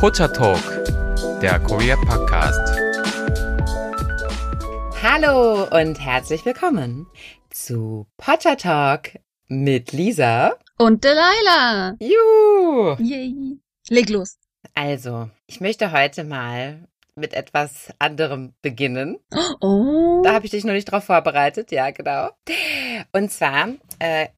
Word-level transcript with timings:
Pocha 0.00 0.28
Talk, 0.28 0.62
der 1.42 1.58
Korea 1.58 1.94
Podcast. 1.94 2.58
Hallo 5.02 5.64
und 5.78 6.00
herzlich 6.00 6.42
willkommen 6.46 7.06
zu 7.50 8.06
Pocha 8.16 8.54
Talk 8.54 9.10
mit 9.48 9.92
Lisa 9.92 10.56
und 10.78 11.04
Delilah. 11.04 11.96
Juhu! 12.00 12.96
Yay. 12.98 13.58
Leg 13.90 14.08
los. 14.08 14.38
Also, 14.72 15.28
ich 15.46 15.60
möchte 15.60 15.92
heute 15.92 16.24
mal 16.24 16.88
mit 17.14 17.34
etwas 17.34 17.90
anderem 17.98 18.54
beginnen. 18.62 19.18
Oh. 19.60 20.22
Da 20.24 20.32
habe 20.32 20.46
ich 20.46 20.50
dich 20.50 20.64
noch 20.64 20.72
nicht 20.72 20.90
drauf 20.90 21.04
vorbereitet, 21.04 21.72
ja, 21.72 21.90
genau. 21.90 22.30
Und 23.12 23.30
zwar, 23.30 23.68
äh, 23.98 24.28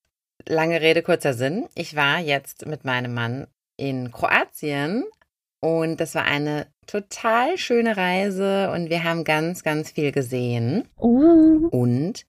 lange 0.45 0.81
Rede, 0.81 1.03
kurzer 1.03 1.35
Sinn. 1.35 1.69
Ich 1.77 1.95
war 1.95 2.19
jetzt 2.19 2.67
mit 2.67 2.85
meinem 2.85 3.15
Mann 3.15 3.47
in 3.77 4.11
Kroatien 4.11 5.05
und 5.63 6.01
das 6.01 6.17
war 6.17 6.25
eine 6.25 6.67
total 6.89 7.57
schöne 7.57 7.97
Reise 7.97 8.73
und 8.73 8.91
wir 8.91 9.05
haben 9.05 9.23
ganz, 9.23 9.63
ganz 9.63 9.93
viel 9.93 10.11
gesehen. 10.11 10.89
Oh. 10.99 11.69
Und 11.71 12.27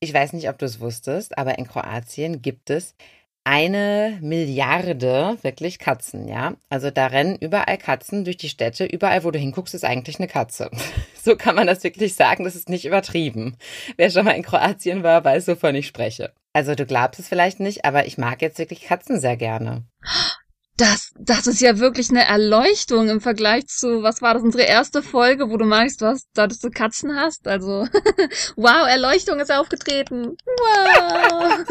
ich 0.00 0.12
weiß 0.12 0.32
nicht, 0.32 0.48
ob 0.48 0.58
du 0.58 0.66
es 0.66 0.80
wusstest, 0.80 1.38
aber 1.38 1.58
in 1.58 1.68
Kroatien 1.68 2.42
gibt 2.42 2.70
es 2.70 2.96
eine 3.44 4.18
Milliarde 4.20 5.38
wirklich 5.42 5.78
Katzen, 5.78 6.26
ja. 6.26 6.54
Also 6.68 6.90
da 6.90 7.06
rennen 7.06 7.36
überall 7.36 7.78
Katzen 7.78 8.24
durch 8.24 8.36
die 8.36 8.48
Städte. 8.48 8.84
Überall, 8.84 9.22
wo 9.22 9.30
du 9.30 9.38
hinguckst, 9.38 9.72
ist 9.72 9.84
eigentlich 9.84 10.18
eine 10.18 10.28
Katze. 10.28 10.70
So 11.22 11.34
kann 11.34 11.56
man 11.56 11.66
das 11.66 11.82
wirklich 11.82 12.14
sagen. 12.14 12.44
Das 12.44 12.54
ist 12.54 12.68
nicht 12.68 12.84
übertrieben. 12.84 13.56
Wer 13.96 14.10
schon 14.10 14.24
mal 14.24 14.36
in 14.36 14.44
Kroatien 14.44 15.02
war, 15.02 15.24
weiß, 15.24 15.48
wovon 15.48 15.74
ich 15.74 15.88
spreche. 15.88 16.32
Also 16.52 16.76
du 16.76 16.86
glaubst 16.86 17.18
es 17.18 17.26
vielleicht 17.26 17.58
nicht, 17.58 17.84
aber 17.84 18.06
ich 18.06 18.16
mag 18.16 18.42
jetzt 18.42 18.60
wirklich 18.60 18.82
Katzen 18.82 19.20
sehr 19.20 19.36
gerne. 19.36 19.84
Das, 20.76 21.12
das 21.18 21.46
ist 21.46 21.60
ja 21.60 21.78
wirklich 21.78 22.10
eine 22.10 22.26
Erleuchtung 22.26 23.08
im 23.08 23.20
Vergleich 23.20 23.66
zu, 23.66 24.02
was 24.02 24.20
war 24.20 24.34
das, 24.34 24.42
unsere 24.42 24.64
erste 24.64 25.02
Folge, 25.02 25.50
wo 25.50 25.56
du 25.56 25.64
meinst, 25.64 26.02
du 26.02 26.06
hast, 26.06 26.28
dass 26.34 26.58
du 26.58 26.70
Katzen 26.70 27.16
hast. 27.16 27.48
Also, 27.48 27.86
wow, 28.56 28.86
Erleuchtung 28.86 29.40
ist 29.40 29.50
aufgetreten. 29.50 30.36
Wow. 30.44 31.66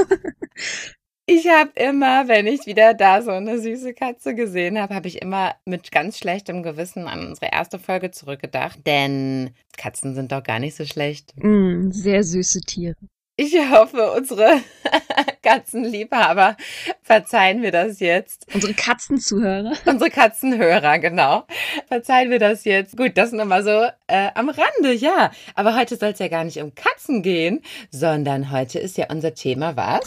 Ich 1.27 1.47
habe 1.47 1.71
immer, 1.73 2.27
wenn 2.27 2.45
ich 2.45 2.67
wieder 2.67 2.93
da 2.93 3.23
so 3.23 3.31
eine 3.31 3.59
süße 3.59 3.95
Katze 3.95 4.35
gesehen 4.35 4.79
habe, 4.79 4.93
habe 4.93 5.07
ich 5.07 5.23
immer 5.23 5.55
mit 5.65 5.91
ganz 5.91 6.19
schlechtem 6.19 6.61
Gewissen 6.61 7.07
an 7.07 7.27
unsere 7.27 7.51
erste 7.51 7.79
Folge 7.79 8.11
zurückgedacht. 8.11 8.85
Denn 8.85 9.49
Katzen 9.75 10.13
sind 10.13 10.31
doch 10.31 10.43
gar 10.43 10.59
nicht 10.59 10.75
so 10.75 10.85
schlecht. 10.85 11.33
Mm, 11.37 11.89
sehr 11.89 12.23
süße 12.23 12.61
Tiere. 12.61 12.95
Ich 13.37 13.53
hoffe, 13.69 14.13
unsere 14.13 14.61
Katzenliebhaber 15.43 16.55
verzeihen 17.01 17.61
wir 17.61 17.71
das 17.71 17.99
jetzt. 17.99 18.47
Unsere 18.53 18.73
Katzenzuhörer. 18.73 19.73
Unsere 19.85 20.09
Katzenhörer, 20.09 20.99
genau. 20.99 21.43
Verzeihen 21.87 22.31
wir 22.31 22.39
das 22.39 22.63
jetzt. 22.63 22.95
Gut, 22.95 23.17
das 23.17 23.33
nur 23.33 23.45
mal 23.45 23.63
so 23.63 23.83
äh, 24.07 24.29
am 24.35 24.49
Rande, 24.49 24.93
ja. 24.93 25.31
Aber 25.53 25.75
heute 25.75 25.97
soll 25.97 26.09
es 26.09 26.19
ja 26.19 26.29
gar 26.29 26.45
nicht 26.45 26.61
um 26.61 26.73
Katzen 26.75 27.23
gehen, 27.23 27.61
sondern 27.91 28.51
heute 28.51 28.79
ist 28.79 28.97
ja 28.97 29.07
unser 29.09 29.33
Thema 29.33 29.75
was? 29.75 30.05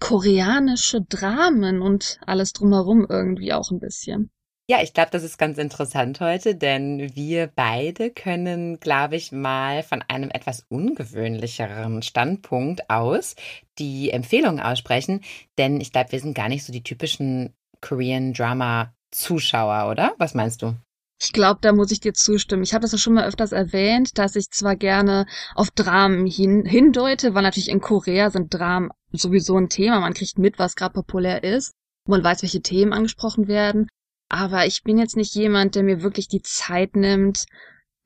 koreanische 0.00 1.02
Dramen 1.02 1.82
und 1.82 2.18
alles 2.26 2.52
drumherum 2.52 3.06
irgendwie 3.08 3.52
auch 3.52 3.70
ein 3.70 3.78
bisschen. 3.78 4.30
Ja, 4.70 4.80
ich 4.80 4.94
glaube, 4.94 5.10
das 5.10 5.24
ist 5.24 5.36
ganz 5.36 5.58
interessant 5.58 6.20
heute, 6.20 6.54
denn 6.54 7.16
wir 7.16 7.48
beide 7.48 8.08
können, 8.08 8.78
glaube 8.78 9.16
ich, 9.16 9.32
mal 9.32 9.82
von 9.82 10.00
einem 10.06 10.30
etwas 10.30 10.64
ungewöhnlicheren 10.68 12.02
Standpunkt 12.02 12.88
aus 12.88 13.34
die 13.80 14.10
Empfehlung 14.10 14.60
aussprechen, 14.60 15.22
denn 15.58 15.80
ich 15.80 15.90
glaube, 15.90 16.12
wir 16.12 16.20
sind 16.20 16.36
gar 16.36 16.48
nicht 16.48 16.64
so 16.64 16.72
die 16.72 16.84
typischen 16.84 17.52
Korean 17.80 18.32
Drama 18.32 18.94
Zuschauer, 19.10 19.90
oder? 19.90 20.14
Was 20.18 20.34
meinst 20.34 20.62
du? 20.62 20.76
Ich 21.20 21.32
glaube, 21.32 21.58
da 21.62 21.72
muss 21.72 21.90
ich 21.90 21.98
dir 21.98 22.14
zustimmen. 22.14 22.62
Ich 22.62 22.72
habe 22.72 22.82
das 22.82 22.92
ja 22.92 22.98
schon 22.98 23.14
mal 23.14 23.26
öfters 23.26 23.50
erwähnt, 23.50 24.18
dass 24.18 24.36
ich 24.36 24.50
zwar 24.52 24.76
gerne 24.76 25.26
auf 25.56 25.72
Dramen 25.72 26.26
hin, 26.26 26.64
hindeute, 26.64 27.34
weil 27.34 27.42
natürlich 27.42 27.70
in 27.70 27.80
Korea 27.80 28.30
sind 28.30 28.54
Dramen 28.54 28.90
sowieso 29.10 29.56
ein 29.56 29.68
Thema. 29.68 29.98
Man 29.98 30.14
kriegt 30.14 30.38
mit, 30.38 30.60
was 30.60 30.76
gerade 30.76 30.92
populär 30.92 31.42
ist. 31.42 31.72
Man 32.06 32.22
weiß, 32.22 32.42
welche 32.42 32.62
Themen 32.62 32.92
angesprochen 32.92 33.48
werden. 33.48 33.88
Aber 34.30 34.64
ich 34.64 34.84
bin 34.84 34.96
jetzt 34.96 35.16
nicht 35.16 35.34
jemand, 35.34 35.74
der 35.74 35.82
mir 35.82 36.02
wirklich 36.02 36.28
die 36.28 36.40
Zeit 36.40 36.94
nimmt, 36.94 37.46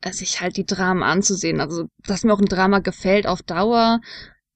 äh, 0.01 0.11
sich 0.11 0.41
halt 0.41 0.57
die 0.57 0.65
Dramen 0.65 1.03
anzusehen. 1.03 1.61
Also, 1.61 1.85
dass 1.99 2.25
mir 2.25 2.33
auch 2.33 2.41
ein 2.41 2.47
Drama 2.47 2.79
gefällt 2.79 3.27
auf 3.27 3.43
Dauer. 3.43 4.01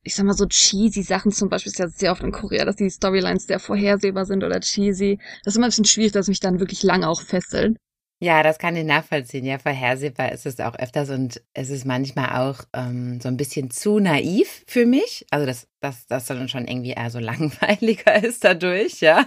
Ich 0.02 0.14
sag 0.14 0.24
mal 0.24 0.32
so 0.32 0.46
cheesy 0.46 1.02
Sachen 1.02 1.30
zum 1.30 1.50
Beispiel 1.50 1.70
ist 1.70 1.78
ja 1.78 1.88
sehr 1.88 2.12
oft 2.12 2.22
in 2.22 2.32
Korea, 2.32 2.64
dass 2.64 2.76
die 2.76 2.88
Storylines 2.88 3.44
sehr 3.46 3.58
vorhersehbar 3.60 4.24
sind 4.24 4.44
oder 4.44 4.60
cheesy. 4.60 5.18
Das 5.44 5.52
ist 5.52 5.56
immer 5.56 5.66
ein 5.66 5.70
bisschen 5.70 5.84
schwierig, 5.84 6.12
dass 6.12 6.28
mich 6.28 6.40
dann 6.40 6.58
wirklich 6.58 6.82
lange 6.82 7.06
auch 7.06 7.20
fesseln. 7.20 7.76
Ja, 8.20 8.42
das 8.42 8.58
kann 8.58 8.74
ich 8.74 8.84
nachvollziehen. 8.84 9.44
Ja, 9.44 9.58
vorhersehbar 9.58 10.32
ist 10.32 10.44
es 10.44 10.58
auch 10.58 10.74
öfters 10.74 11.08
und 11.10 11.40
es 11.54 11.70
ist 11.70 11.84
manchmal 11.84 12.30
auch 12.40 12.64
ähm, 12.74 13.20
so 13.20 13.28
ein 13.28 13.36
bisschen 13.36 13.70
zu 13.70 14.00
naiv 14.00 14.64
für 14.66 14.86
mich. 14.86 15.24
Also, 15.30 15.46
dass 15.46 15.68
das, 15.80 16.06
das 16.06 16.26
dann 16.26 16.48
schon 16.48 16.66
irgendwie 16.66 16.90
eher 16.90 17.10
so 17.10 17.18
langweiliger 17.20 18.22
ist 18.24 18.42
dadurch, 18.42 19.00
ja. 19.00 19.26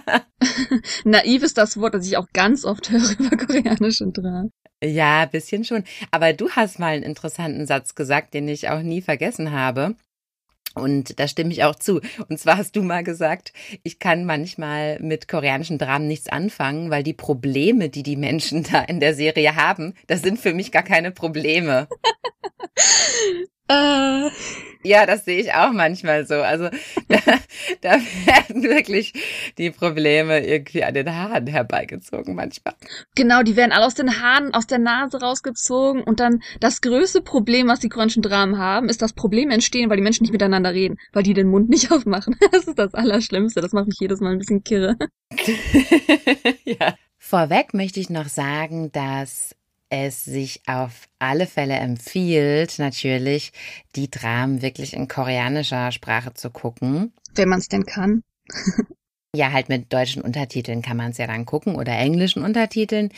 naiv 1.04 1.42
ist 1.42 1.56
das 1.56 1.78
Wort, 1.78 1.94
das 1.94 2.06
ich 2.06 2.18
auch 2.18 2.28
ganz 2.34 2.66
oft 2.66 2.90
höre 2.90 3.10
über 3.18 3.36
koreanische 3.36 4.10
Dramen. 4.12 4.50
Ja, 4.84 5.24
bisschen 5.26 5.64
schon. 5.64 5.84
Aber 6.10 6.34
du 6.34 6.50
hast 6.50 6.78
mal 6.78 6.94
einen 6.94 7.02
interessanten 7.02 7.66
Satz 7.66 7.94
gesagt, 7.94 8.34
den 8.34 8.48
ich 8.48 8.68
auch 8.68 8.82
nie 8.82 9.00
vergessen 9.00 9.52
habe. 9.52 9.94
Und 10.74 11.18
da 11.18 11.28
stimme 11.28 11.52
ich 11.52 11.64
auch 11.64 11.74
zu. 11.74 12.00
Und 12.28 12.38
zwar 12.38 12.56
hast 12.56 12.76
du 12.76 12.82
mal 12.82 13.04
gesagt, 13.04 13.52
ich 13.82 13.98
kann 13.98 14.24
manchmal 14.24 14.98
mit 15.00 15.28
koreanischen 15.28 15.78
Dramen 15.78 16.08
nichts 16.08 16.28
anfangen, 16.28 16.90
weil 16.90 17.02
die 17.02 17.12
Probleme, 17.12 17.88
die 17.88 18.02
die 18.02 18.16
Menschen 18.16 18.62
da 18.62 18.80
in 18.82 19.00
der 19.00 19.14
Serie 19.14 19.56
haben, 19.56 19.94
das 20.06 20.22
sind 20.22 20.38
für 20.38 20.54
mich 20.54 20.72
gar 20.72 20.82
keine 20.82 21.10
Probleme. 21.10 21.88
äh. 23.68 24.30
Ja, 24.84 25.06
das 25.06 25.24
sehe 25.24 25.40
ich 25.40 25.52
auch 25.52 25.72
manchmal 25.72 26.26
so. 26.26 26.34
Also 26.34 26.68
da, 27.08 27.18
da 27.80 27.90
werden 28.26 28.62
wirklich 28.62 29.12
die 29.58 29.70
Probleme 29.70 30.44
irgendwie 30.44 30.84
an 30.84 30.94
den 30.94 31.14
Haaren 31.14 31.46
herbeigezogen 31.46 32.34
manchmal. 32.34 32.74
Genau, 33.14 33.42
die 33.42 33.56
werden 33.56 33.72
alle 33.72 33.86
aus 33.86 33.94
den 33.94 34.20
Haaren, 34.20 34.54
aus 34.54 34.66
der 34.66 34.78
Nase 34.78 35.20
rausgezogen 35.20 36.02
und 36.02 36.20
dann 36.20 36.42
das 36.60 36.80
größte 36.80 37.22
Problem, 37.22 37.68
was 37.68 37.80
die 37.80 37.88
koreanischen 37.88 38.22
Dramen 38.22 38.58
haben, 38.58 38.88
ist, 38.88 39.02
dass 39.02 39.12
Probleme 39.12 39.54
entstehen, 39.54 39.88
weil 39.90 39.96
die 39.96 40.02
Menschen 40.02 40.24
nicht 40.24 40.32
miteinander 40.32 40.72
reden, 40.72 40.98
weil 41.12 41.22
die 41.22 41.34
den 41.34 41.48
Mund 41.48 41.68
nicht 41.68 41.90
aufmachen. 41.92 42.36
Das 42.50 42.66
ist 42.66 42.78
das 42.78 42.94
Allerschlimmste. 42.94 43.60
Das 43.60 43.72
macht 43.72 43.86
mich 43.86 43.98
jedes 44.00 44.20
Mal 44.20 44.32
ein 44.32 44.38
bisschen 44.38 44.64
kirre. 44.64 44.96
ja. 46.64 46.94
Vorweg 47.18 47.72
möchte 47.72 48.00
ich 48.00 48.10
noch 48.10 48.28
sagen, 48.28 48.90
dass 48.92 49.54
es 49.92 50.24
sich 50.24 50.62
auf 50.66 51.06
alle 51.18 51.46
Fälle 51.46 51.74
empfiehlt, 51.74 52.78
natürlich 52.78 53.52
die 53.94 54.10
Dramen 54.10 54.62
wirklich 54.62 54.94
in 54.94 55.06
koreanischer 55.06 55.92
Sprache 55.92 56.32
zu 56.32 56.48
gucken. 56.48 57.12
Wenn 57.34 57.50
man 57.50 57.58
es 57.58 57.68
denn 57.68 57.84
kann. 57.84 58.22
Ja, 59.34 59.50
halt 59.50 59.70
mit 59.70 59.90
deutschen 59.90 60.20
Untertiteln 60.20 60.82
kann 60.82 60.98
man 60.98 61.12
es 61.12 61.16
ja 61.16 61.26
dann 61.26 61.46
gucken 61.46 61.76
oder 61.76 61.92
englischen 61.92 62.44
Untertiteln, 62.44 63.08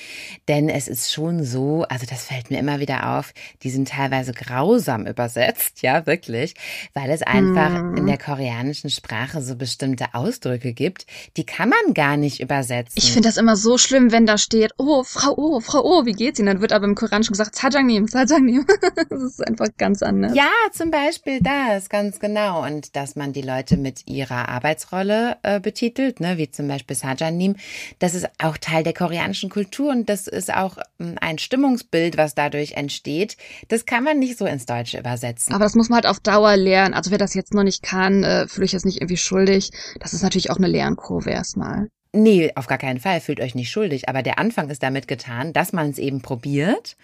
denn 0.46 0.68
es 0.68 0.86
ist 0.86 1.12
schon 1.12 1.42
so, 1.42 1.82
also 1.88 2.06
das 2.08 2.26
fällt 2.26 2.52
mir 2.52 2.60
immer 2.60 2.78
wieder 2.78 3.18
auf, 3.18 3.34
die 3.64 3.70
sind 3.70 3.88
teilweise 3.88 4.32
grausam 4.32 5.08
übersetzt, 5.08 5.82
ja, 5.82 6.06
wirklich, 6.06 6.54
weil 6.92 7.10
es 7.10 7.22
einfach 7.22 7.82
mm. 7.82 7.96
in 7.96 8.06
der 8.06 8.18
koreanischen 8.18 8.90
Sprache 8.90 9.42
so 9.42 9.56
bestimmte 9.56 10.14
Ausdrücke 10.14 10.72
gibt, 10.72 11.06
die 11.36 11.44
kann 11.44 11.70
man 11.70 11.94
gar 11.94 12.16
nicht 12.16 12.38
übersetzen. 12.38 12.94
Ich 12.94 13.10
finde 13.10 13.28
das 13.28 13.36
immer 13.36 13.56
so 13.56 13.76
schlimm, 13.76 14.12
wenn 14.12 14.24
da 14.24 14.38
steht, 14.38 14.70
oh, 14.78 15.02
Frau 15.02 15.36
O, 15.36 15.58
Frau 15.58 15.82
O, 15.82 16.06
wie 16.06 16.12
geht's 16.12 16.38
Ihnen? 16.38 16.46
Dann 16.46 16.60
wird 16.60 16.72
aber 16.72 16.84
im 16.84 16.94
Koreanischen 16.94 17.32
gesagt, 17.32 17.56
Sajangnim, 17.56 18.06
Sajangnim. 18.06 18.64
das 19.10 19.20
ist 19.20 19.44
einfach 19.44 19.66
ganz 19.78 20.00
anders. 20.00 20.32
Ja, 20.36 20.52
zum 20.70 20.92
Beispiel 20.92 21.40
das, 21.42 21.88
ganz 21.88 22.20
genau. 22.20 22.64
Und 22.64 22.94
dass 22.94 23.16
man 23.16 23.32
die 23.32 23.42
Leute 23.42 23.76
mit 23.76 24.06
ihrer 24.06 24.48
Arbeitsrolle 24.48 25.38
äh, 25.42 25.58
betitelt, 25.58 26.03
betitelt, 26.04 26.20
ne, 26.20 26.38
wie 26.38 26.50
zum 26.50 26.68
Beispiel 26.68 26.96
Sajanim. 26.96 27.56
Das 27.98 28.14
ist 28.14 28.26
auch 28.38 28.56
Teil 28.58 28.82
der 28.82 28.94
koreanischen 28.94 29.50
Kultur 29.50 29.90
und 29.90 30.08
das 30.08 30.26
ist 30.26 30.52
auch 30.52 30.76
hm, 30.98 31.16
ein 31.20 31.38
Stimmungsbild, 31.38 32.16
was 32.16 32.34
dadurch 32.34 32.72
entsteht. 32.72 33.36
Das 33.68 33.86
kann 33.86 34.04
man 34.04 34.18
nicht 34.18 34.38
so 34.38 34.46
ins 34.46 34.66
Deutsche 34.66 34.98
übersetzen. 34.98 35.54
Aber 35.54 35.64
das 35.64 35.74
muss 35.74 35.88
man 35.88 35.96
halt 35.96 36.06
auf 36.06 36.20
Dauer 36.20 36.56
lernen. 36.56 36.94
Also 36.94 37.10
wer 37.10 37.18
das 37.18 37.34
jetzt 37.34 37.54
noch 37.54 37.64
nicht 37.64 37.82
kann, 37.82 38.24
äh, 38.24 38.48
fühle 38.48 38.66
ich 38.66 38.72
jetzt 38.72 38.86
nicht 38.86 39.00
irgendwie 39.00 39.16
schuldig. 39.16 39.70
Das 40.00 40.12
ist 40.12 40.22
natürlich 40.22 40.50
auch 40.50 40.56
eine 40.56 40.68
Lernkurve 40.68 41.30
erstmal. 41.30 41.88
Nee, 42.16 42.52
auf 42.54 42.68
gar 42.68 42.78
keinen 42.78 43.00
Fall, 43.00 43.20
fühlt 43.20 43.40
euch 43.40 43.56
nicht 43.56 43.70
schuldig. 43.70 44.08
Aber 44.08 44.22
der 44.22 44.38
Anfang 44.38 44.70
ist 44.70 44.84
damit 44.84 45.08
getan, 45.08 45.52
dass 45.52 45.72
man 45.72 45.90
es 45.90 45.98
eben 45.98 46.22
probiert 46.22 46.96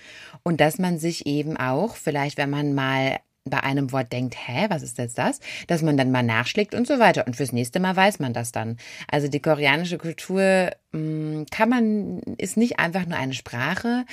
und 0.45 0.61
dass 0.61 0.79
man 0.79 0.99
sich 0.99 1.27
eben 1.27 1.57
auch, 1.57 1.97
vielleicht 1.97 2.39
wenn 2.39 2.51
man 2.51 2.75
mal 2.75 3.19
bei 3.45 3.63
einem 3.63 3.91
Wort 3.93 4.13
denkt, 4.13 4.37
hä, 4.37 4.67
was 4.69 4.83
ist 4.83 4.99
jetzt 4.99 5.17
das? 5.17 5.41
Dass 5.67 5.83
man 5.83 5.97
dann 5.97 6.11
mal 6.11 6.23
nachschlägt 6.23 6.75
und 6.75 6.87
so 6.87 6.99
weiter. 6.99 7.27
Und 7.27 7.37
fürs 7.37 7.53
nächste 7.53 7.81
Mal 7.81 7.97
weiß 7.97 8.19
man 8.19 8.35
das 8.35 8.53
dann. 8.53 8.77
Also 9.11 9.29
die 9.29 9.41
koreanische 9.41 9.97
Kultur 9.97 10.71
mh, 10.93 10.99
mm, 10.99 11.47
kann 11.51 11.69
man, 11.69 12.19
ist 12.37 12.59
nicht 12.59 12.79
einfach 12.79 13.07
nur 13.07 13.19
eine 13.19 13.33
Sprache, 13.33 14.05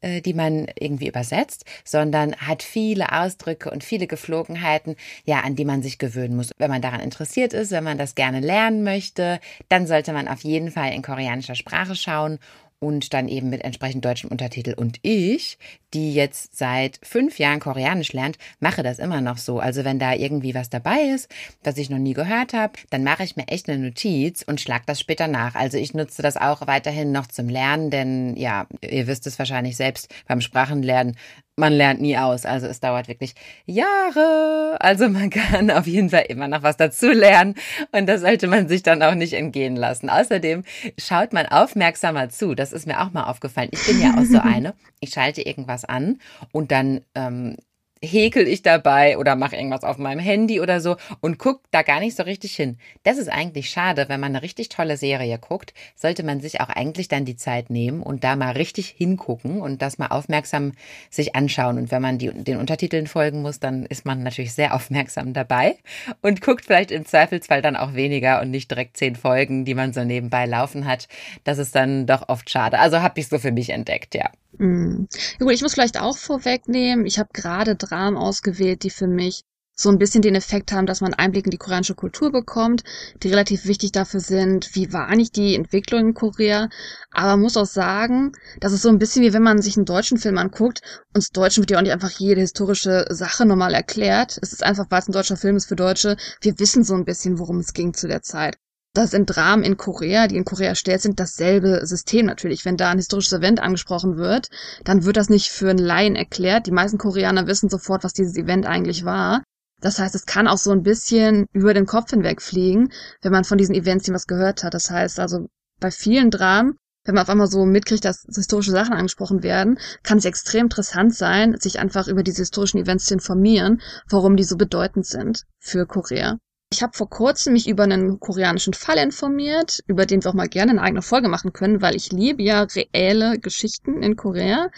äh, 0.00 0.22
die 0.22 0.32
man 0.32 0.66
irgendwie 0.78 1.08
übersetzt, 1.08 1.66
sondern 1.84 2.34
hat 2.36 2.62
viele 2.62 3.12
Ausdrücke 3.12 3.70
und 3.70 3.84
viele 3.84 4.06
Geflogenheiten, 4.06 4.96
ja, 5.24 5.40
an 5.40 5.56
die 5.56 5.66
man 5.66 5.82
sich 5.82 5.98
gewöhnen 5.98 6.36
muss. 6.36 6.50
Wenn 6.56 6.70
man 6.70 6.82
daran 6.82 7.00
interessiert 7.00 7.52
ist, 7.52 7.72
wenn 7.72 7.84
man 7.84 7.98
das 7.98 8.14
gerne 8.14 8.40
lernen 8.40 8.82
möchte, 8.82 9.40
dann 9.68 9.86
sollte 9.86 10.12
man 10.14 10.26
auf 10.26 10.42
jeden 10.42 10.70
Fall 10.70 10.92
in 10.94 11.02
koreanischer 11.02 11.54
Sprache 11.54 11.94
schauen 11.96 12.38
und 12.80 13.14
dann 13.14 13.28
eben 13.28 13.50
mit 13.50 13.62
entsprechend 13.62 14.04
deutschem 14.04 14.30
Untertitel. 14.30 14.74
Und 14.74 14.98
ich, 15.02 15.58
die 15.94 16.14
jetzt 16.14 16.56
seit 16.56 16.98
fünf 17.02 17.38
Jahren 17.38 17.60
Koreanisch 17.60 18.12
lernt, 18.12 18.38
mache 18.58 18.82
das 18.82 18.98
immer 18.98 19.20
noch 19.20 19.38
so. 19.38 19.60
Also 19.60 19.84
wenn 19.84 19.98
da 19.98 20.14
irgendwie 20.14 20.54
was 20.54 20.70
dabei 20.70 21.02
ist, 21.14 21.32
was 21.62 21.76
ich 21.76 21.90
noch 21.90 21.98
nie 21.98 22.14
gehört 22.14 22.54
habe, 22.54 22.72
dann 22.88 23.04
mache 23.04 23.22
ich 23.22 23.36
mir 23.36 23.46
echt 23.48 23.68
eine 23.68 23.78
Notiz 23.78 24.42
und 24.42 24.60
schlag 24.60 24.86
das 24.86 24.98
später 24.98 25.28
nach. 25.28 25.54
Also 25.54 25.76
ich 25.76 25.94
nutze 25.94 26.22
das 26.22 26.36
auch 26.36 26.66
weiterhin 26.66 27.12
noch 27.12 27.26
zum 27.26 27.48
Lernen, 27.48 27.90
denn 27.90 28.36
ja, 28.36 28.66
ihr 28.80 29.06
wisst 29.06 29.26
es 29.26 29.38
wahrscheinlich 29.38 29.76
selbst 29.76 30.12
beim 30.26 30.40
Sprachenlernen, 30.40 31.16
man 31.60 31.72
lernt 31.72 32.00
nie 32.00 32.16
aus. 32.16 32.44
Also 32.44 32.66
es 32.66 32.80
dauert 32.80 33.06
wirklich 33.06 33.34
Jahre. 33.66 34.76
Also 34.80 35.08
man 35.08 35.30
kann 35.30 35.70
auf 35.70 35.86
jeden 35.86 36.10
Fall 36.10 36.24
immer 36.28 36.48
noch 36.48 36.62
was 36.62 36.76
dazu 36.76 37.10
lernen 37.10 37.54
und 37.92 38.08
das 38.08 38.22
sollte 38.22 38.48
man 38.48 38.68
sich 38.68 38.82
dann 38.82 39.02
auch 39.02 39.14
nicht 39.14 39.34
entgehen 39.34 39.76
lassen. 39.76 40.10
Außerdem 40.10 40.64
schaut 40.98 41.32
man 41.32 41.46
aufmerksamer 41.46 42.28
zu. 42.30 42.54
Das 42.54 42.72
ist 42.72 42.86
mir 42.86 43.00
auch 43.00 43.12
mal 43.12 43.24
aufgefallen. 43.24 43.70
Ich 43.72 43.86
bin 43.86 44.00
ja 44.00 44.18
auch 44.18 44.24
so 44.24 44.38
eine. 44.42 44.74
Ich 45.00 45.10
schalte 45.10 45.42
irgendwas 45.42 45.84
an 45.84 46.18
und 46.52 46.72
dann 46.72 47.02
ähm, 47.14 47.56
häkel 48.02 48.48
ich 48.48 48.62
dabei 48.62 49.18
oder 49.18 49.36
mache 49.36 49.56
irgendwas 49.56 49.84
auf 49.84 49.98
meinem 49.98 50.20
Handy 50.20 50.60
oder 50.60 50.80
so 50.80 50.96
und 51.20 51.38
guck 51.38 51.60
da 51.70 51.82
gar 51.82 52.00
nicht 52.00 52.16
so 52.16 52.22
richtig 52.22 52.56
hin. 52.56 52.78
Das 53.02 53.18
ist 53.18 53.28
eigentlich 53.28 53.70
schade, 53.70 54.08
wenn 54.08 54.20
man 54.20 54.34
eine 54.34 54.42
richtig 54.42 54.70
tolle 54.70 54.96
Serie 54.96 55.38
guckt, 55.38 55.74
sollte 55.96 56.22
man 56.22 56.40
sich 56.40 56.60
auch 56.60 56.70
eigentlich 56.70 57.08
dann 57.08 57.26
die 57.26 57.36
Zeit 57.36 57.68
nehmen 57.68 58.02
und 58.02 58.24
da 58.24 58.36
mal 58.36 58.52
richtig 58.52 58.88
hingucken 58.88 59.60
und 59.60 59.82
das 59.82 59.98
mal 59.98 60.08
aufmerksam 60.08 60.72
sich 61.10 61.36
anschauen. 61.36 61.76
Und 61.76 61.90
wenn 61.90 62.00
man 62.00 62.18
die, 62.18 62.30
den 62.30 62.56
Untertiteln 62.56 63.06
folgen 63.06 63.42
muss, 63.42 63.60
dann 63.60 63.84
ist 63.84 64.06
man 64.06 64.22
natürlich 64.22 64.54
sehr 64.54 64.74
aufmerksam 64.80 65.34
dabei 65.34 65.76
und 66.22 66.40
guckt 66.40 66.64
vielleicht 66.64 66.90
im 66.90 67.04
Zweifelsfall 67.04 67.60
dann 67.60 67.76
auch 67.76 67.94
weniger 67.94 68.40
und 68.40 68.50
nicht 68.50 68.70
direkt 68.70 68.96
zehn 68.96 69.14
Folgen, 69.14 69.64
die 69.64 69.74
man 69.74 69.92
so 69.92 70.04
nebenbei 70.04 70.46
laufen 70.46 70.86
hat. 70.86 71.06
Das 71.44 71.58
ist 71.58 71.74
dann 71.74 72.06
doch 72.06 72.28
oft 72.28 72.48
schade. 72.48 72.78
Also 72.78 73.02
habe 73.02 73.20
ich 73.20 73.28
so 73.28 73.38
für 73.38 73.52
mich 73.52 73.70
entdeckt, 73.70 74.14
ja. 74.14 74.30
Mm. 74.58 75.06
Ja, 75.38 75.46
gut, 75.46 75.52
ich 75.52 75.62
muss 75.62 75.74
vielleicht 75.74 76.00
auch 76.00 76.16
vorwegnehmen, 76.16 77.06
ich 77.06 77.18
habe 77.18 77.30
gerade 77.32 77.76
Dramen 77.76 78.16
ausgewählt, 78.16 78.82
die 78.82 78.90
für 78.90 79.06
mich 79.06 79.44
so 79.80 79.88
ein 79.88 79.98
bisschen 79.98 80.20
den 80.20 80.34
Effekt 80.34 80.72
haben, 80.72 80.86
dass 80.86 81.00
man 81.00 81.14
Einblick 81.14 81.46
in 81.46 81.50
die 81.50 81.56
koreanische 81.56 81.94
Kultur 81.94 82.30
bekommt, 82.30 82.84
die 83.22 83.28
relativ 83.28 83.64
wichtig 83.64 83.92
dafür 83.92 84.20
sind, 84.20 84.74
wie 84.74 84.92
war 84.92 85.08
eigentlich 85.08 85.32
die 85.32 85.54
Entwicklung 85.54 86.08
in 86.08 86.14
Korea. 86.14 86.68
Aber 87.10 87.28
man 87.28 87.40
muss 87.40 87.56
auch 87.56 87.66
sagen, 87.66 88.32
das 88.60 88.72
ist 88.72 88.82
so 88.82 88.90
ein 88.90 88.98
bisschen 88.98 89.22
wie 89.22 89.32
wenn 89.32 89.42
man 89.42 89.62
sich 89.62 89.76
einen 89.76 89.86
deutschen 89.86 90.18
Film 90.18 90.36
anguckt. 90.36 90.82
Uns 91.14 91.30
Deutschen 91.30 91.62
wird 91.62 91.70
ja 91.70 91.78
auch 91.78 91.82
nicht 91.82 91.92
einfach 91.92 92.10
jede 92.10 92.42
historische 92.42 93.06
Sache 93.08 93.46
normal 93.46 93.72
erklärt. 93.72 94.38
Es 94.42 94.52
ist 94.52 94.62
einfach, 94.62 94.86
weil 94.90 95.00
es 95.00 95.08
ein 95.08 95.12
deutscher 95.12 95.38
Film 95.38 95.56
ist 95.56 95.66
für 95.66 95.76
Deutsche. 95.76 96.16
Wir 96.42 96.58
wissen 96.58 96.84
so 96.84 96.94
ein 96.94 97.06
bisschen, 97.06 97.38
worum 97.38 97.58
es 97.58 97.72
ging 97.72 97.94
zu 97.94 98.06
der 98.06 98.22
Zeit. 98.22 98.58
Das 98.92 99.12
sind 99.12 99.26
Dramen 99.26 99.62
in 99.62 99.76
Korea, 99.76 100.26
die 100.26 100.36
in 100.36 100.44
Korea 100.44 100.70
erstellt 100.70 101.00
sind, 101.00 101.20
dasselbe 101.20 101.86
System 101.86 102.26
natürlich. 102.26 102.64
Wenn 102.64 102.76
da 102.76 102.90
ein 102.90 102.98
historisches 102.98 103.34
Event 103.34 103.60
angesprochen 103.60 104.16
wird, 104.16 104.48
dann 104.82 105.04
wird 105.04 105.16
das 105.16 105.28
nicht 105.28 105.50
für 105.50 105.70
einen 105.70 105.78
Laien 105.78 106.16
erklärt. 106.16 106.66
Die 106.66 106.72
meisten 106.72 106.98
Koreaner 106.98 107.46
wissen 107.46 107.68
sofort, 107.68 108.02
was 108.02 108.14
dieses 108.14 108.36
Event 108.36 108.66
eigentlich 108.66 109.04
war. 109.04 109.44
Das 109.80 110.00
heißt, 110.00 110.16
es 110.16 110.26
kann 110.26 110.48
auch 110.48 110.58
so 110.58 110.72
ein 110.72 110.82
bisschen 110.82 111.46
über 111.52 111.72
den 111.72 111.86
Kopf 111.86 112.10
hinweg 112.10 112.42
fliegen, 112.42 112.90
wenn 113.22 113.32
man 113.32 113.44
von 113.44 113.58
diesen 113.58 113.76
Events 113.76 114.10
was 114.12 114.26
gehört 114.26 114.64
hat. 114.64 114.74
Das 114.74 114.90
heißt 114.90 115.20
also, 115.20 115.46
bei 115.78 115.92
vielen 115.92 116.32
Dramen, 116.32 116.76
wenn 117.04 117.14
man 117.14 117.22
auf 117.22 117.30
einmal 117.30 117.46
so 117.46 117.64
mitkriegt, 117.64 118.04
dass 118.04 118.26
historische 118.34 118.72
Sachen 118.72 118.92
angesprochen 118.92 119.44
werden, 119.44 119.78
kann 120.02 120.18
es 120.18 120.24
extrem 120.24 120.66
interessant 120.66 121.14
sein, 121.14 121.56
sich 121.60 121.78
einfach 121.78 122.08
über 122.08 122.24
diese 122.24 122.42
historischen 122.42 122.78
Events 122.78 123.06
zu 123.06 123.14
informieren, 123.14 123.80
warum 124.08 124.36
die 124.36 124.44
so 124.44 124.56
bedeutend 124.56 125.06
sind 125.06 125.44
für 125.60 125.86
Korea. 125.86 126.38
Ich 126.72 126.84
habe 126.84 126.96
vor 126.96 127.10
kurzem 127.10 127.54
mich 127.54 127.68
über 127.68 127.82
einen 127.82 128.20
koreanischen 128.20 128.74
Fall 128.74 128.96
informiert, 128.98 129.80
über 129.88 130.06
den 130.06 130.22
wir 130.22 130.30
auch 130.30 130.34
mal 130.34 130.48
gerne 130.48 130.70
eine 130.70 130.82
eigene 130.82 131.02
Folge 131.02 131.28
machen 131.28 131.52
können, 131.52 131.82
weil 131.82 131.96
ich 131.96 132.12
liebe 132.12 132.44
ja 132.44 132.62
reelle 132.62 133.40
Geschichten 133.40 134.04
in 134.04 134.14
Korea. 134.14 134.68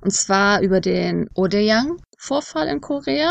Und 0.00 0.12
zwar 0.12 0.60
über 0.60 0.80
den 0.80 1.30
Odeyang 1.34 1.98
Vorfall 2.18 2.66
in 2.66 2.80
Korea. 2.80 3.30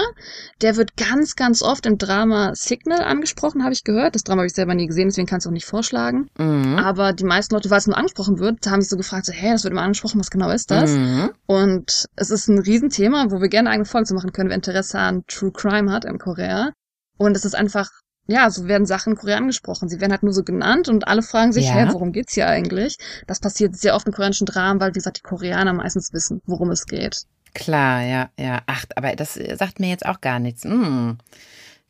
Der 0.62 0.78
wird 0.78 0.96
ganz, 0.96 1.36
ganz 1.36 1.62
oft 1.62 1.86
im 1.86 1.98
Drama 1.98 2.54
Signal 2.56 3.02
angesprochen, 3.02 3.64
habe 3.64 3.74
ich 3.74 3.84
gehört. 3.84 4.16
Das 4.16 4.24
Drama 4.24 4.42
habe 4.42 4.48
ich 4.48 4.54
selber 4.54 4.76
nie 4.76 4.88
gesehen, 4.88 5.10
deswegen 5.10 5.28
kann 5.28 5.40
ich 5.40 5.44
es 5.44 5.48
auch 5.48 5.52
nicht 5.52 5.66
vorschlagen. 5.66 6.30
Mhm. 6.38 6.78
Aber 6.78 7.12
die 7.12 7.26
meisten 7.26 7.54
Leute, 7.54 7.70
weil 7.70 7.80
es 7.80 7.88
nur 7.88 7.98
angesprochen 7.98 8.40
wird, 8.40 8.66
haben 8.68 8.82
sich 8.82 8.90
so 8.90 8.98
gefragt, 8.98 9.26
so, 9.26 9.34
hä, 9.34 9.52
das 9.52 9.64
wird 9.64 9.74
immer 9.74 9.82
angesprochen, 9.82 10.20
was 10.20 10.30
genau 10.30 10.52
ist 10.52 10.72
das? 10.72 10.92
Mhm. 10.92 11.32
Und 11.48 12.06
es 12.16 12.30
ist 12.30 12.48
ein 12.48 12.60
Riesenthema, 12.60 13.26
wo 13.30 13.42
wir 13.42 13.50
gerne 13.50 13.70
eine 13.70 13.76
eigene 13.76 13.86
Folge 13.86 14.08
zu 14.08 14.14
machen 14.14 14.32
können, 14.32 14.50
wer 14.50 14.56
Interesse 14.56 15.00
an 15.00 15.24
True 15.28 15.52
Crime 15.52 15.92
hat 15.92 16.06
in 16.06 16.18
Korea. 16.18 16.72
Und 17.18 17.36
es 17.36 17.46
ist 17.46 17.56
einfach 17.56 17.90
ja, 18.28 18.50
so 18.50 18.68
werden 18.68 18.86
Sachen 18.86 19.14
in 19.14 19.20
Korea 19.20 19.38
angesprochen. 19.38 19.88
Sie 19.88 20.02
werden 20.02 20.12
halt 20.12 20.24
nur 20.24 20.34
so 20.34 20.44
genannt 20.44 20.90
und 20.90 21.08
alle 21.08 21.22
fragen 21.22 21.52
sich, 21.52 21.68
ja. 21.68 21.74
hä, 21.74 21.88
worum 21.92 22.12
geht's 22.12 22.34
hier 22.34 22.48
eigentlich? 22.48 22.98
Das 23.28 23.40
passiert 23.40 23.78
sehr 23.78 23.96
oft 23.96 24.08
in 24.08 24.14
koreanischen 24.14 24.46
Dramen, 24.46 24.80
weil, 24.80 24.90
wie 24.90 25.00
gesagt, 25.00 25.18
die 25.18 25.22
Koreaner 25.22 25.74
meistens 25.74 26.12
wissen, 26.14 26.42
worum 26.46 26.72
es 26.72 26.86
geht. 26.86 27.24
Klar, 27.54 28.02
ja, 28.02 28.30
ja. 28.38 28.62
Ach, 28.66 28.86
aber 28.96 29.16
das 29.16 29.36
sagt 29.36 29.80
mir 29.80 29.90
jetzt 29.90 30.06
auch 30.06 30.22
gar 30.22 30.40
nichts. 30.40 30.64
Hm. 30.64 31.18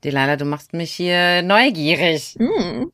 Delala, 0.03 0.35
du 0.35 0.45
machst 0.45 0.73
mich 0.73 0.91
hier 0.91 1.41
neugierig. 1.41 2.35
Hm. 2.37 2.91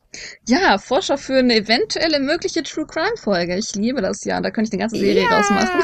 Ja, 0.47 0.77
Forscher 0.77 1.17
für 1.17 1.39
eine 1.39 1.55
eventuelle 1.55 2.19
mögliche 2.19 2.63
True 2.63 2.85
Crime 2.85 3.17
Folge. 3.17 3.57
Ich 3.57 3.75
liebe 3.75 4.01
das 4.01 4.23
ja. 4.23 4.39
Da 4.39 4.51
könnte 4.51 4.69
ich 4.69 4.73
eine 4.73 4.79
ganze 4.79 4.97
Serie 4.97 5.23
ja. 5.23 5.37
rausmachen. 5.37 5.81